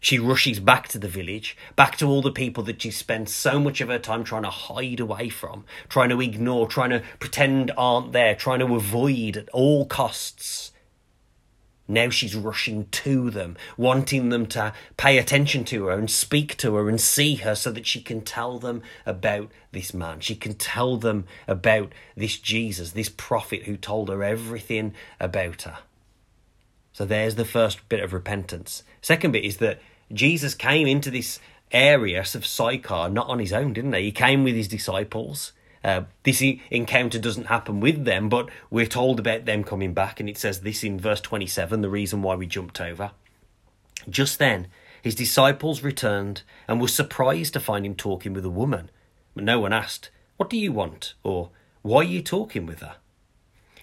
she 0.00 0.18
rushes 0.18 0.60
back 0.60 0.88
to 0.88 0.98
the 0.98 1.08
village, 1.08 1.56
back 1.76 1.96
to 1.96 2.06
all 2.06 2.20
the 2.20 2.30
people 2.30 2.62
that 2.64 2.82
she 2.82 2.90
spent 2.90 3.28
so 3.28 3.58
much 3.58 3.80
of 3.80 3.88
her 3.88 3.98
time 3.98 4.22
trying 4.22 4.42
to 4.42 4.50
hide 4.50 5.00
away 5.00 5.28
from, 5.28 5.64
trying 5.88 6.10
to 6.10 6.20
ignore, 6.20 6.66
trying 6.66 6.90
to 6.90 7.02
pretend 7.20 7.70
aren't 7.78 8.12
there, 8.12 8.34
trying 8.34 8.58
to 8.58 8.74
avoid 8.74 9.36
at 9.36 9.48
all 9.50 9.86
costs. 9.86 10.72
Now 11.86 12.08
she's 12.08 12.34
rushing 12.34 12.86
to 12.86 13.30
them, 13.30 13.56
wanting 13.76 14.30
them 14.30 14.46
to 14.46 14.72
pay 14.96 15.18
attention 15.18 15.64
to 15.66 15.86
her 15.86 15.98
and 15.98 16.10
speak 16.10 16.56
to 16.58 16.74
her 16.76 16.88
and 16.88 17.00
see 17.00 17.36
her 17.36 17.54
so 17.54 17.70
that 17.72 17.86
she 17.86 18.00
can 18.00 18.22
tell 18.22 18.58
them 18.58 18.82
about 19.04 19.50
this 19.72 19.92
man. 19.92 20.20
She 20.20 20.34
can 20.34 20.54
tell 20.54 20.96
them 20.96 21.26
about 21.46 21.92
this 22.16 22.38
Jesus, 22.38 22.92
this 22.92 23.10
prophet 23.10 23.64
who 23.64 23.76
told 23.76 24.08
her 24.08 24.24
everything 24.24 24.94
about 25.20 25.62
her. 25.62 25.78
So 26.94 27.04
there's 27.04 27.34
the 27.34 27.44
first 27.44 27.86
bit 27.88 28.00
of 28.00 28.12
repentance. 28.12 28.82
Second 29.02 29.32
bit 29.32 29.44
is 29.44 29.58
that 29.58 29.80
Jesus 30.12 30.54
came 30.54 30.86
into 30.86 31.10
this 31.10 31.38
area 31.70 32.20
of 32.20 32.46
Sychar 32.46 33.10
not 33.10 33.28
on 33.28 33.40
his 33.40 33.52
own, 33.52 33.72
didn't 33.72 33.92
he? 33.92 34.04
He 34.04 34.12
came 34.12 34.44
with 34.44 34.54
his 34.54 34.68
disciples. 34.68 35.52
Uh, 35.84 36.04
this 36.22 36.42
encounter 36.70 37.18
doesn't 37.18 37.46
happen 37.46 37.78
with 37.78 38.06
them, 38.06 38.30
but 38.30 38.48
we're 38.70 38.86
told 38.86 39.20
about 39.20 39.44
them 39.44 39.62
coming 39.62 39.92
back, 39.92 40.18
and 40.18 40.28
it 40.28 40.38
says 40.38 40.60
this 40.60 40.82
in 40.82 40.98
verse 40.98 41.20
27, 41.20 41.82
the 41.82 41.90
reason 41.90 42.22
why 42.22 42.34
we 42.34 42.46
jumped 42.46 42.80
over. 42.80 43.10
Just 44.08 44.38
then, 44.38 44.68
his 45.02 45.14
disciples 45.14 45.82
returned 45.82 46.42
and 46.66 46.80
were 46.80 46.88
surprised 46.88 47.52
to 47.52 47.60
find 47.60 47.84
him 47.84 47.94
talking 47.94 48.32
with 48.32 48.44
a 48.46 48.50
woman. 48.50 48.90
But 49.34 49.44
no 49.44 49.60
one 49.60 49.74
asked, 49.74 50.10
What 50.38 50.48
do 50.48 50.56
you 50.56 50.72
want? 50.72 51.14
or 51.22 51.50
Why 51.82 51.98
are 51.98 52.04
you 52.04 52.22
talking 52.22 52.64
with 52.64 52.80
her? 52.80 52.96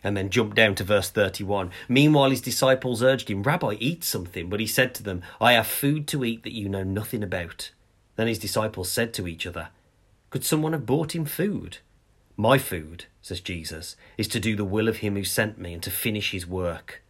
and 0.04 0.18
then 0.18 0.30
jump 0.30 0.56
down 0.56 0.76
to 0.76 0.84
verse 0.84 1.10
31. 1.10 1.70
Meanwhile, 1.88 2.32
his 2.32 2.42
disciples 2.42 3.04
urged 3.04 3.30
him, 3.30 3.44
Rabbi, 3.44 3.76
eat 3.80 4.04
something. 4.04 4.50
But 4.50 4.60
he 4.60 4.66
said 4.66 4.96
to 4.96 5.04
them, 5.04 5.22
I 5.40 5.54
have 5.54 5.68
food 5.68 6.08
to 6.08 6.26
eat 6.26 6.44
that 6.44 6.54
you 6.56 6.68
know 6.70 6.84
nothing 6.84 7.22
about. 7.24 7.72
Then 8.16 8.28
his 8.28 8.40
disciples 8.40 8.90
said 8.90 9.14
to 9.14 9.28
each 9.28 9.46
other, 9.46 9.70
Could 10.30 10.44
someone 10.44 10.74
have 10.74 10.86
bought 10.86 11.16
him 11.16 11.26
food? 11.26 11.78
My 12.38 12.58
food, 12.58 13.06
says 13.22 13.42
Jesus, 13.42 13.96
is 14.18 14.28
to 14.30 14.40
do 14.40 14.56
the 14.56 14.66
will 14.66 14.88
of 14.88 14.98
him 14.98 15.16
who 15.16 15.24
sent 15.24 15.58
me 15.58 15.74
and 15.74 15.84
to 15.84 15.92
finish 15.92 16.32
his 16.32 16.48
work. 16.48 17.02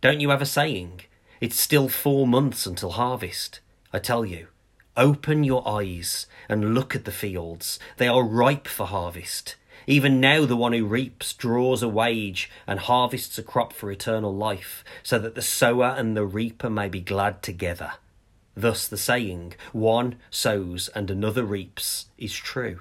Don't 0.00 0.20
you 0.20 0.30
have 0.30 0.42
a 0.42 0.46
saying? 0.46 1.02
It's 1.40 1.60
still 1.60 1.88
four 1.88 2.26
months 2.26 2.66
until 2.66 2.90
harvest. 2.90 3.60
I 3.92 3.98
tell 3.98 4.24
you, 4.24 4.48
open 4.96 5.44
your 5.44 5.66
eyes 5.66 6.26
and 6.48 6.74
look 6.74 6.94
at 6.94 7.04
the 7.04 7.12
fields. 7.12 7.78
They 7.96 8.08
are 8.08 8.22
ripe 8.22 8.68
for 8.68 8.86
harvest. 8.86 9.56
Even 9.86 10.20
now, 10.20 10.46
the 10.46 10.56
one 10.56 10.72
who 10.72 10.86
reaps 10.86 11.34
draws 11.34 11.82
a 11.82 11.88
wage 11.88 12.50
and 12.66 12.80
harvests 12.80 13.38
a 13.38 13.42
crop 13.42 13.72
for 13.72 13.90
eternal 13.90 14.34
life, 14.34 14.84
so 15.02 15.18
that 15.18 15.34
the 15.34 15.42
sower 15.42 15.94
and 15.96 16.16
the 16.16 16.24
reaper 16.24 16.70
may 16.70 16.88
be 16.88 17.00
glad 17.00 17.42
together. 17.42 17.92
Thus, 18.54 18.86
the 18.86 18.96
saying, 18.96 19.54
one 19.72 20.16
sows 20.30 20.88
and 20.94 21.10
another 21.10 21.44
reaps, 21.44 22.06
is 22.16 22.32
true. 22.32 22.80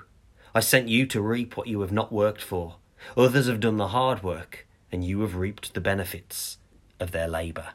I 0.55 0.60
sent 0.60 0.88
you 0.88 1.07
to 1.07 1.22
reap 1.22 1.57
what 1.57 1.67
you 1.67 1.81
have 1.81 1.91
not 1.91 2.12
worked 2.12 2.41
for. 2.41 2.75
Others 3.17 3.48
have 3.48 3.60
done 3.60 3.77
the 3.77 3.88
hard 3.88 4.22
work, 4.22 4.67
and 4.91 5.03
you 5.03 5.22
have 5.22 5.36
reaped 5.36 5.74
the 5.74 5.81
benefits 5.81 6.60
of 7.00 7.12
their 7.12 7.27
labour. 7.27 7.69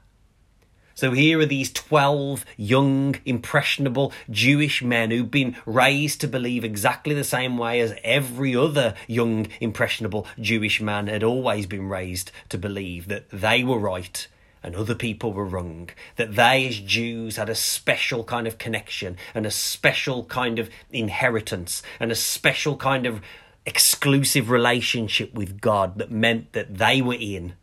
So 0.94 1.10
here 1.10 1.40
are 1.40 1.46
these 1.46 1.72
12 1.72 2.44
young, 2.56 3.16
impressionable 3.24 4.12
Jewish 4.30 4.82
men 4.82 5.10
who've 5.10 5.30
been 5.30 5.56
raised 5.66 6.20
to 6.20 6.28
believe 6.28 6.64
exactly 6.64 7.14
the 7.14 7.24
same 7.24 7.58
way 7.58 7.80
as 7.80 7.94
every 8.04 8.54
other 8.54 8.94
young, 9.08 9.48
impressionable 9.60 10.26
Jewish 10.40 10.80
man 10.80 11.08
had 11.08 11.24
always 11.24 11.66
been 11.66 11.88
raised 11.88 12.30
to 12.48 12.58
believe 12.58 13.08
that 13.08 13.28
they 13.30 13.64
were 13.64 13.78
right 13.78 14.28
and 14.62 14.74
other 14.74 14.94
people 14.94 15.32
were 15.32 15.44
wrong. 15.44 15.90
That 16.16 16.34
they, 16.34 16.68
as 16.68 16.80
Jews, 16.80 17.36
had 17.36 17.48
a 17.48 17.54
special 17.54 18.24
kind 18.24 18.46
of 18.46 18.58
connection 18.58 19.16
and 19.34 19.46
a 19.46 19.50
special 19.50 20.24
kind 20.24 20.58
of 20.58 20.70
inheritance 20.90 21.82
and 22.00 22.10
a 22.10 22.16
special 22.16 22.76
kind 22.76 23.06
of 23.06 23.20
exclusive 23.66 24.50
relationship 24.50 25.34
with 25.34 25.60
God 25.60 25.98
that 25.98 26.10
meant 26.10 26.52
that 26.52 26.78
they 26.78 27.02
were 27.02 27.18
in 27.18 27.54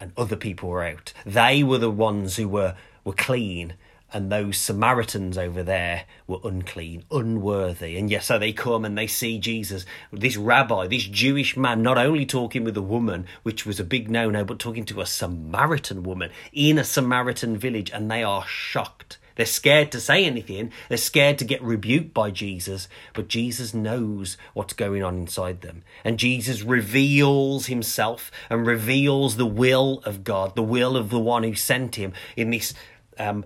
and 0.00 0.12
other 0.16 0.36
people 0.36 0.68
were 0.68 0.84
out. 0.84 1.12
They 1.24 1.62
were 1.62 1.78
the 1.78 1.90
ones 1.90 2.36
who 2.36 2.48
were, 2.48 2.74
were 3.04 3.12
clean, 3.12 3.74
and 4.12 4.30
those 4.30 4.58
Samaritans 4.58 5.38
over 5.38 5.62
there 5.62 6.04
were 6.26 6.38
unclean, 6.44 7.04
unworthy. 7.10 7.96
And 7.96 8.10
yes, 8.10 8.26
so 8.26 8.38
they 8.38 8.52
come 8.52 8.84
and 8.84 8.96
they 8.96 9.06
see 9.06 9.38
Jesus, 9.38 9.86
this 10.12 10.36
rabbi, 10.36 10.86
this 10.86 11.04
Jewish 11.04 11.56
man, 11.56 11.82
not 11.82 11.98
only 11.98 12.26
talking 12.26 12.64
with 12.64 12.76
a 12.76 12.82
woman, 12.82 13.26
which 13.42 13.64
was 13.64 13.80
a 13.80 13.84
big 13.84 14.10
no 14.10 14.30
no, 14.30 14.44
but 14.44 14.58
talking 14.58 14.84
to 14.86 15.00
a 15.00 15.06
Samaritan 15.06 16.02
woman 16.02 16.30
in 16.52 16.78
a 16.78 16.84
Samaritan 16.84 17.56
village, 17.56 17.90
and 17.90 18.10
they 18.10 18.22
are 18.22 18.46
shocked. 18.46 19.18
They're 19.34 19.46
scared 19.46 19.90
to 19.92 20.00
say 20.00 20.24
anything. 20.24 20.72
They're 20.88 20.98
scared 20.98 21.38
to 21.38 21.44
get 21.44 21.62
rebuked 21.62 22.12
by 22.12 22.30
Jesus. 22.30 22.88
But 23.14 23.28
Jesus 23.28 23.72
knows 23.72 24.36
what's 24.52 24.74
going 24.74 25.02
on 25.02 25.16
inside 25.16 25.62
them. 25.62 25.84
And 26.04 26.18
Jesus 26.18 26.62
reveals 26.62 27.66
himself 27.66 28.30
and 28.50 28.66
reveals 28.66 29.36
the 29.36 29.46
will 29.46 30.02
of 30.04 30.24
God, 30.24 30.54
the 30.54 30.62
will 30.62 30.96
of 30.96 31.10
the 31.10 31.18
one 31.18 31.44
who 31.44 31.54
sent 31.54 31.94
him 31.94 32.12
in 32.36 32.50
this 32.50 32.74
um, 33.18 33.44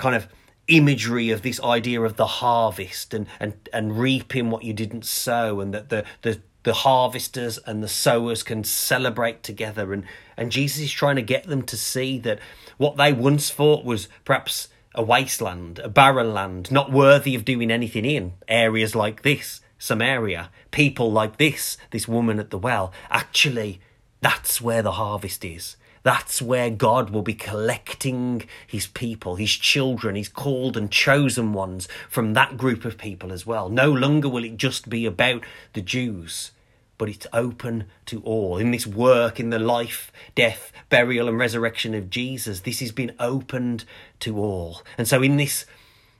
kind 0.00 0.16
of 0.16 0.26
imagery 0.66 1.30
of 1.30 1.42
this 1.42 1.60
idea 1.62 2.00
of 2.00 2.16
the 2.16 2.26
harvest 2.26 3.12
and, 3.12 3.26
and, 3.38 3.68
and 3.72 3.98
reaping 3.98 4.50
what 4.50 4.64
you 4.64 4.72
didn't 4.72 5.04
sow 5.04 5.60
and 5.60 5.74
that 5.74 5.88
the, 5.88 6.04
the 6.22 6.40
the 6.62 6.72
harvesters 6.74 7.58
and 7.66 7.82
the 7.82 7.88
sowers 7.88 8.42
can 8.42 8.62
celebrate 8.62 9.42
together 9.42 9.94
and 9.94 10.04
and 10.36 10.52
Jesus 10.52 10.80
is 10.80 10.92
trying 10.92 11.16
to 11.16 11.22
get 11.22 11.44
them 11.44 11.62
to 11.62 11.76
see 11.76 12.18
that 12.18 12.38
what 12.76 12.96
they 12.96 13.14
once 13.14 13.50
thought 13.50 13.84
was 13.84 14.08
perhaps 14.24 14.68
a 14.94 15.02
wasteland, 15.02 15.78
a 15.78 15.88
barren 15.88 16.34
land, 16.34 16.70
not 16.70 16.90
worthy 16.92 17.34
of 17.34 17.44
doing 17.44 17.70
anything 17.70 18.04
in 18.04 18.32
areas 18.48 18.94
like 18.94 19.22
this, 19.22 19.60
Samaria, 19.78 20.50
people 20.70 21.12
like 21.12 21.36
this, 21.36 21.78
this 21.90 22.08
woman 22.08 22.38
at 22.38 22.50
the 22.50 22.58
well. 22.58 22.92
Actually, 23.10 23.80
that's 24.20 24.60
where 24.60 24.82
the 24.82 24.92
harvest 24.92 25.44
is. 25.44 25.76
That's 26.02 26.40
where 26.40 26.70
God 26.70 27.10
will 27.10 27.22
be 27.22 27.34
collecting 27.34 28.44
his 28.66 28.86
people, 28.86 29.36
his 29.36 29.52
children, 29.52 30.16
his 30.16 30.28
called 30.28 30.76
and 30.76 30.90
chosen 30.90 31.52
ones 31.52 31.88
from 32.08 32.32
that 32.34 32.56
group 32.56 32.84
of 32.84 32.96
people 32.96 33.32
as 33.32 33.46
well. 33.46 33.68
No 33.68 33.92
longer 33.92 34.28
will 34.28 34.44
it 34.44 34.56
just 34.56 34.88
be 34.88 35.04
about 35.04 35.44
the 35.74 35.82
Jews 35.82 36.52
but 37.00 37.08
it's 37.08 37.26
open 37.32 37.84
to 38.04 38.20
all. 38.24 38.58
In 38.58 38.72
this 38.72 38.86
work, 38.86 39.40
in 39.40 39.48
the 39.48 39.58
life, 39.58 40.12
death, 40.34 40.70
burial, 40.90 41.28
and 41.28 41.38
resurrection 41.38 41.94
of 41.94 42.10
Jesus, 42.10 42.60
this 42.60 42.80
has 42.80 42.92
been 42.92 43.14
opened 43.18 43.86
to 44.18 44.36
all. 44.36 44.82
And 44.98 45.08
so, 45.08 45.22
in 45.22 45.38
this 45.38 45.64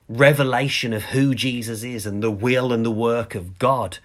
revelation 0.09 0.91
of 0.91 1.03
who 1.03 1.35
Jesus 1.35 1.83
is 1.83 2.07
and 2.07 2.23
the 2.23 2.31
will 2.31 2.73
and 2.73 2.83
the 2.83 2.89
work 2.89 3.35
of 3.35 3.59
God, 3.59 3.99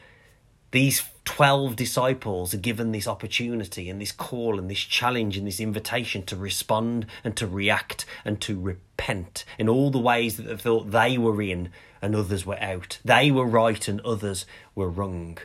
these 0.71 1.03
12 1.27 1.77
disciples 1.77 2.55
are 2.55 2.59
given 2.59 2.93
this 2.93 3.07
opportunity 3.07 3.91
and 3.91 4.01
this 4.01 4.13
call 4.13 4.59
and 4.59 4.71
this 4.71 4.79
challenge 4.79 5.37
and 5.37 5.47
this 5.47 5.61
invitation 5.61 6.23
to 6.23 6.37
respond 6.37 7.05
and 7.23 7.37
to 7.37 7.47
react 7.47 8.07
and 8.25 8.41
to 8.41 8.59
repent 8.59 9.45
in 9.59 9.69
all 9.69 9.91
the 9.91 9.99
ways 9.99 10.37
that 10.37 10.45
they 10.45 10.57
thought 10.57 10.93
they 10.93 11.19
were 11.19 11.43
in 11.43 11.69
and 12.01 12.15
others 12.15 12.47
were 12.47 12.63
out. 12.63 13.01
They 13.05 13.31
were 13.31 13.45
right 13.45 13.87
and 13.89 14.01
others 14.03 14.47
were 14.75 14.89
wrong. 14.89 15.37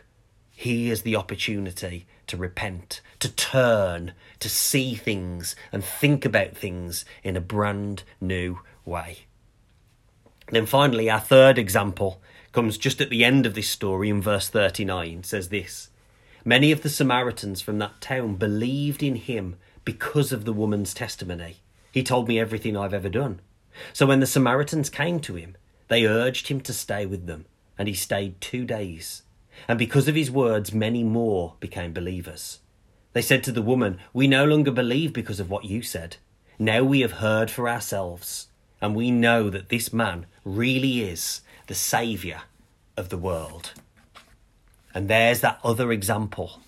Here's 0.52 1.02
the 1.02 1.16
opportunity 1.16 2.06
to 2.28 2.38
repent, 2.38 3.02
to 3.20 3.30
turn, 3.30 4.14
to 4.40 4.50
see 4.50 4.94
things 4.94 5.56
and 5.72 5.84
think 5.84 6.24
about 6.24 6.56
things 6.56 7.04
in 7.24 7.36
a 7.36 7.42
brand 7.42 8.04
new 8.22 8.60
way. 8.86 9.26
Then 10.52 10.68
finally, 10.68 11.10
our 11.10 11.20
third 11.20 11.58
example 11.58 12.22
comes 12.52 12.78
just 12.78 13.02
at 13.02 13.10
the 13.10 13.24
end 13.24 13.46
of 13.46 13.54
this 13.54 13.70
story 13.70 14.10
in 14.10 14.22
verse 14.22 14.50
39. 14.50 15.24
Says 15.24 15.50
this 15.50 15.90
Many 16.44 16.72
of 16.72 16.82
the 16.82 16.90
Samaritans 16.90 17.62
from 17.62 17.80
that 17.80 18.02
town 18.02 18.36
believed 18.36 19.04
in 19.04 19.16
him 19.16 19.58
because 19.86 20.32
of 20.32 20.46
the 20.46 20.54
woman's 20.54 20.94
testimony. 20.94 21.58
He 21.92 22.04
told 22.04 22.28
me 22.28 22.40
everything 22.40 22.78
I've 22.78 22.94
ever 22.94 23.10
done. 23.10 23.42
So 23.94 24.06
when 24.06 24.20
the 24.20 24.28
Samaritans 24.28 24.90
came 24.90 25.20
to 25.22 25.36
him, 25.36 25.56
they 25.88 26.06
urged 26.06 26.48
him 26.48 26.62
to 26.62 26.74
stay 26.74 27.06
with 27.06 27.26
them, 27.26 27.46
and 27.78 27.88
he 27.88 27.94
stayed 27.94 28.40
two 28.40 28.66
days 28.66 29.24
and 29.68 29.78
because 29.78 30.08
of 30.08 30.16
his 30.16 30.32
words, 30.32 30.74
many 30.74 31.04
more 31.04 31.56
became 31.60 31.94
believers. 31.94 32.60
They 33.14 33.22
said 33.22 33.44
to 33.44 33.52
the 33.52 33.62
woman, 33.62 34.00
We 34.14 34.28
no 34.28 34.46
longer 34.46 34.72
believe 34.72 35.14
because 35.14 35.40
of 35.40 35.50
what 35.50 35.66
you 35.66 35.82
said. 35.82 36.18
Now 36.58 36.84
we 36.84 37.02
have 37.02 37.14
heard 37.14 37.52
for 37.52 37.68
ourselves, 37.68 38.48
and 38.82 38.96
we 38.96 39.12
know 39.12 39.50
that 39.50 39.70
this 39.70 39.92
man 39.92 40.26
really 40.46 41.02
is 41.02 41.42
the 41.68 41.76
Saviour 41.76 42.42
of 42.98 43.10
the 43.10 43.18
world. 43.18 43.74
And 44.94 45.08
there's 45.08 45.42
that 45.42 45.60
other 45.64 45.92
example 45.92 46.60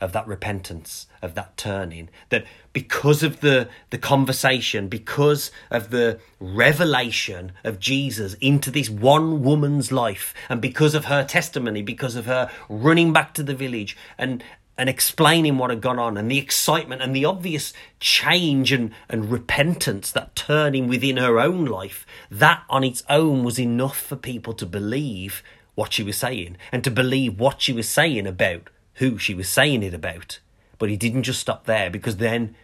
of 0.00 0.12
that 0.12 0.26
repentance, 0.26 1.06
of 1.20 1.34
that 1.34 1.56
turning. 1.56 2.08
That 2.30 2.44
because 2.72 3.22
of 3.22 3.40
the, 3.40 3.68
the 3.90 3.98
conversation, 3.98 4.88
because 4.88 5.50
of 5.70 5.90
the 5.90 6.18
revelation 6.38 7.52
of 7.64 7.78
Jesus 7.78 8.34
into 8.34 8.70
this 8.70 8.88
one 8.88 9.42
woman's 9.42 9.92
life, 9.92 10.34
and 10.48 10.60
because 10.60 10.94
of 10.94 11.06
her 11.06 11.24
testimony, 11.24 11.82
because 11.82 12.16
of 12.16 12.26
her 12.26 12.50
running 12.68 13.12
back 13.12 13.34
to 13.34 13.42
the 13.42 13.54
village 13.54 13.96
and 14.16 14.42
and 14.80 14.88
explaining 14.88 15.58
what 15.58 15.68
had 15.68 15.82
gone 15.82 15.98
on 15.98 16.16
and 16.16 16.30
the 16.30 16.38
excitement 16.38 17.02
and 17.02 17.14
the 17.14 17.26
obvious 17.26 17.74
change 18.00 18.72
and, 18.72 18.90
and 19.10 19.30
repentance 19.30 20.10
that 20.10 20.34
turning 20.34 20.88
within 20.88 21.18
her 21.18 21.38
own 21.38 21.66
life, 21.66 22.06
that 22.30 22.62
on 22.70 22.82
its 22.82 23.02
own 23.10 23.44
was 23.44 23.60
enough 23.60 23.98
for 23.98 24.16
people 24.16 24.54
to 24.54 24.64
believe 24.64 25.42
what 25.74 25.92
she 25.92 26.02
was 26.02 26.16
saying 26.16 26.56
and 26.72 26.82
to 26.82 26.90
believe 26.90 27.38
what 27.38 27.60
she 27.60 27.74
was 27.74 27.86
saying 27.86 28.26
about 28.26 28.70
who 28.94 29.18
she 29.18 29.34
was 29.34 29.50
saying 29.50 29.82
it 29.82 29.92
about. 29.92 30.38
But 30.78 30.88
he 30.88 30.96
didn't 30.96 31.24
just 31.24 31.40
stop 31.40 31.66
there 31.66 31.90
because 31.90 32.16
then 32.16 32.54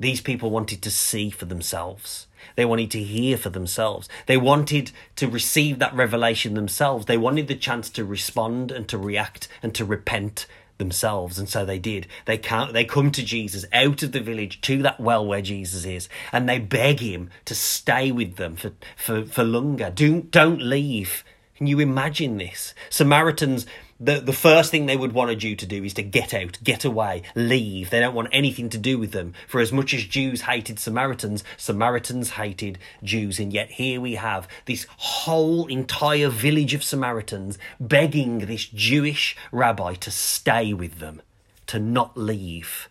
these 0.00 0.20
people 0.20 0.50
wanted 0.50 0.82
to 0.82 0.90
see 0.90 1.30
for 1.30 1.44
themselves. 1.44 2.26
They 2.56 2.64
wanted 2.64 2.90
to 2.92 3.02
hear 3.02 3.36
for 3.36 3.50
themselves. 3.50 4.08
They 4.26 4.36
wanted 4.36 4.90
to 5.16 5.28
receive 5.28 5.78
that 5.78 5.94
revelation 5.94 6.54
themselves. 6.54 7.06
They 7.06 7.18
wanted 7.18 7.46
the 7.46 7.54
chance 7.54 7.90
to 7.90 8.04
respond 8.04 8.72
and 8.72 8.88
to 8.88 8.98
react 8.98 9.46
and 9.62 9.72
to 9.76 9.84
repent 9.84 10.46
themselves 10.80 11.38
and 11.38 11.48
so 11.48 11.64
they 11.64 11.78
did. 11.78 12.08
They 12.26 12.38
can't 12.38 12.72
they 12.72 12.84
come 12.84 13.12
to 13.12 13.24
jesus 13.24 13.64
out 13.72 14.02
of 14.02 14.10
the 14.10 14.18
village 14.18 14.60
to 14.62 14.82
that 14.82 14.98
well 14.98 15.24
where 15.24 15.42
jesus 15.42 15.84
is 15.84 16.08
and 16.32 16.48
they 16.48 16.58
beg 16.58 16.98
him 16.98 17.30
to 17.44 17.54
stay 17.54 18.10
with 18.10 18.34
them 18.34 18.56
for 18.56 18.72
for, 18.96 19.24
for 19.24 19.44
longer. 19.44 19.92
Don't 19.94 20.32
don't 20.32 20.60
leave. 20.60 21.22
Can 21.56 21.68
you 21.68 21.78
imagine 21.78 22.38
this? 22.38 22.74
Samaritans 22.88 23.66
the, 24.00 24.20
the 24.20 24.32
first 24.32 24.70
thing 24.70 24.86
they 24.86 24.96
would 24.96 25.12
want 25.12 25.30
a 25.30 25.36
Jew 25.36 25.54
to 25.56 25.66
do 25.66 25.84
is 25.84 25.94
to 25.94 26.02
get 26.02 26.34
out, 26.34 26.58
get 26.64 26.84
away, 26.84 27.22
leave. 27.34 27.90
They 27.90 28.00
don't 28.00 28.14
want 28.14 28.28
anything 28.32 28.68
to 28.70 28.78
do 28.78 28.98
with 28.98 29.12
them. 29.12 29.34
For 29.46 29.60
as 29.60 29.72
much 29.72 29.94
as 29.94 30.04
Jews 30.04 30.42
hated 30.42 30.78
Samaritans, 30.78 31.44
Samaritans 31.56 32.30
hated 32.30 32.78
Jews. 33.02 33.38
And 33.38 33.52
yet 33.52 33.72
here 33.72 34.00
we 34.00 34.14
have 34.14 34.48
this 34.66 34.86
whole 34.96 35.66
entire 35.66 36.28
village 36.28 36.74
of 36.74 36.82
Samaritans 36.82 37.58
begging 37.78 38.40
this 38.40 38.66
Jewish 38.66 39.36
rabbi 39.52 39.94
to 39.94 40.10
stay 40.10 40.72
with 40.72 40.98
them, 40.98 41.22
to 41.66 41.78
not 41.78 42.16
leave. 42.16 42.89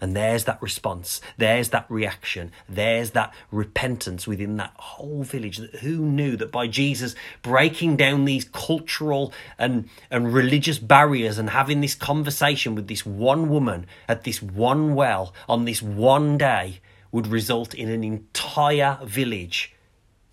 And 0.00 0.16
there's 0.16 0.44
that 0.44 0.62
response, 0.62 1.20
there's 1.36 1.68
that 1.70 1.86
reaction, 1.88 2.52
there's 2.68 3.10
that 3.10 3.34
repentance 3.50 4.26
within 4.26 4.56
that 4.56 4.72
whole 4.76 5.22
village. 5.22 5.58
Who 5.80 5.98
knew 5.98 6.36
that 6.36 6.50
by 6.50 6.68
Jesus 6.68 7.14
breaking 7.42 7.96
down 7.96 8.24
these 8.24 8.44
cultural 8.44 9.32
and, 9.58 9.88
and 10.10 10.32
religious 10.32 10.78
barriers 10.78 11.36
and 11.38 11.50
having 11.50 11.80
this 11.80 11.94
conversation 11.94 12.74
with 12.74 12.88
this 12.88 13.04
one 13.04 13.48
woman 13.48 13.86
at 14.08 14.24
this 14.24 14.42
one 14.42 14.94
well 14.94 15.34
on 15.48 15.66
this 15.66 15.82
one 15.82 16.38
day 16.38 16.80
would 17.12 17.26
result 17.26 17.74
in 17.74 17.88
an 17.88 18.04
entire 18.04 18.98
village 19.04 19.74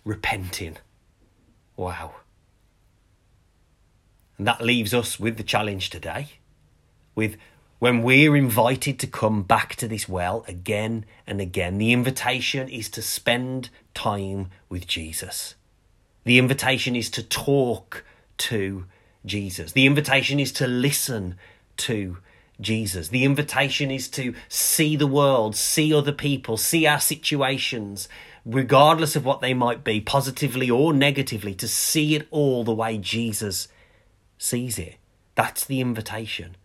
repenting. 0.04 0.78
Wow. 1.76 2.14
And 4.38 4.46
that 4.46 4.62
leaves 4.62 4.94
us 4.94 5.18
with 5.20 5.36
the 5.36 5.42
challenge 5.42 5.90
today 5.90 6.28
with 7.14 7.36
when 7.78 8.02
we're 8.02 8.36
invited 8.36 8.98
to 8.98 9.06
come 9.06 9.42
back 9.42 9.76
to 9.76 9.86
this 9.86 10.08
well 10.08 10.44
again 10.48 11.04
and 11.26 11.40
again, 11.40 11.78
the 11.78 11.92
invitation 11.92 12.68
is 12.68 12.88
to 12.90 13.02
spend 13.02 13.70
time 13.94 14.50
with 14.68 14.86
Jesus. 14.86 15.54
The 16.24 16.38
invitation 16.38 16.96
is 16.96 17.08
to 17.10 17.22
talk 17.22 18.04
to 18.38 18.84
Jesus. 19.24 19.72
The 19.72 19.86
invitation 19.86 20.40
is 20.40 20.52
to 20.52 20.66
listen 20.66 21.36
to 21.78 22.18
Jesus. 22.60 23.08
The 23.08 23.24
invitation 23.24 23.90
is 23.90 24.08
to 24.10 24.34
see 24.48 24.96
the 24.96 25.06
world, 25.06 25.54
see 25.54 25.94
other 25.94 26.12
people, 26.12 26.56
see 26.56 26.86
our 26.86 26.98
situations, 26.98 28.08
regardless 28.44 29.14
of 29.14 29.24
what 29.24 29.40
they 29.40 29.54
might 29.54 29.84
be, 29.84 30.00
positively 30.00 30.68
or 30.68 30.92
negatively, 30.92 31.54
to 31.54 31.68
see 31.68 32.16
it 32.16 32.26
all 32.32 32.64
the 32.64 32.74
way 32.74 32.98
Jesus 32.98 33.68
sees 34.36 34.78
it. 34.78 34.96
That's 35.36 35.64
the 35.64 35.80
invitation. 35.80 36.56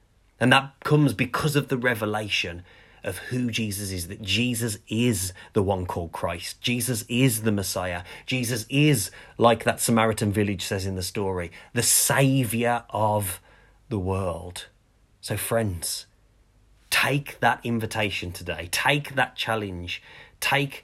And 0.44 0.52
that 0.52 0.74
comes 0.84 1.14
because 1.14 1.56
of 1.56 1.70
the 1.70 1.78
revelation 1.78 2.64
of 3.02 3.18
who 3.30 3.50
Jesus 3.50 3.92
is, 3.92 4.10
that 4.10 4.22
Jesus 4.22 4.78
is 4.90 5.32
the 5.54 5.64
one 5.64 5.86
called 5.86 6.12
Christ. 6.12 6.60
Jesus 6.60 7.06
is 7.08 7.44
the 7.44 7.52
Messiah. 7.54 8.04
Jesus 8.26 8.66
is, 8.70 9.10
like 9.38 9.64
that 9.64 9.80
Samaritan 9.80 10.34
village 10.34 10.62
says 10.62 10.86
in 10.86 10.96
the 10.96 11.02
story, 11.02 11.50
the 11.72 11.82
Saviour 11.82 12.84
of 12.90 13.40
the 13.88 13.98
world. 13.98 14.66
So, 15.22 15.38
friends, 15.38 16.08
take 16.90 17.40
that 17.40 17.62
invitation 17.64 18.34
today, 18.34 18.68
take 18.70 19.16
that 19.16 19.38
challenge, 19.38 20.04
take 20.42 20.84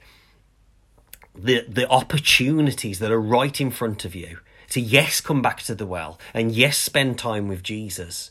the, 1.34 1.66
the 1.68 1.86
opportunities 1.90 2.98
that 2.98 3.12
are 3.12 3.20
right 3.20 3.60
in 3.60 3.70
front 3.70 4.06
of 4.06 4.14
you 4.14 4.38
to, 4.70 4.80
yes, 4.80 5.20
come 5.20 5.42
back 5.42 5.60
to 5.64 5.74
the 5.74 5.84
well 5.84 6.18
and, 6.32 6.50
yes, 6.50 6.78
spend 6.78 7.18
time 7.18 7.46
with 7.46 7.62
Jesus 7.62 8.30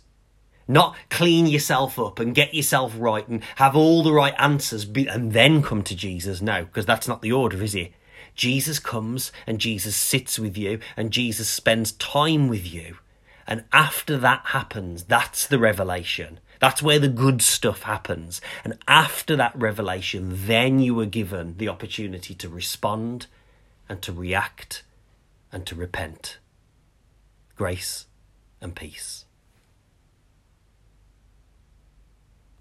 not 0.70 0.96
clean 1.10 1.48
yourself 1.48 2.00
up 2.00 2.20
and 2.20 2.36
get 2.36 2.54
yourself 2.54 2.94
right 2.98 3.28
and 3.28 3.44
have 3.56 3.76
all 3.76 4.04
the 4.04 4.14
right 4.14 4.36
answers 4.38 4.86
and 4.86 5.34
then 5.34 5.62
come 5.62 5.84
to 5.84 5.96
Jesus. 5.96 6.42
No, 6.42 6.64
because 6.64 6.86
that's 6.86 7.08
not 7.08 7.22
the 7.22 7.32
order, 7.32 7.62
is 7.62 7.76
it? 7.76 7.92
Jesus 8.36 8.80
comes 8.80 9.34
and 9.46 9.60
Jesus 9.60 9.96
sits 9.96 10.40
with 10.40 10.58
you 10.58 10.80
and 10.96 11.12
Jesus 11.12 11.50
spends 11.50 11.92
time 11.94 12.48
with 12.48 12.72
you. 12.72 12.98
And 13.48 13.66
after 13.74 14.16
that 14.18 14.44
happens, 14.46 15.04
that's 15.04 15.48
the 15.48 15.58
revelation. 15.60 16.40
That's 16.60 16.84
where 16.84 17.00
the 17.00 17.08
good 17.08 17.42
stuff 17.42 17.84
happens. 17.84 18.42
And 18.64 18.78
after 18.88 19.36
that 19.36 19.56
revelation, 19.56 20.32
then 20.46 20.80
you 20.80 21.00
are 21.00 21.06
given 21.06 21.58
the 21.58 21.68
opportunity 21.68 22.36
to 22.36 22.48
respond 22.48 23.26
and 23.90 24.02
to 24.04 24.14
react 24.14 24.84
and 25.52 25.66
to 25.66 25.74
repent. 25.74 26.38
Grace 27.56 28.06
and 28.62 28.76
peace. 28.76 29.26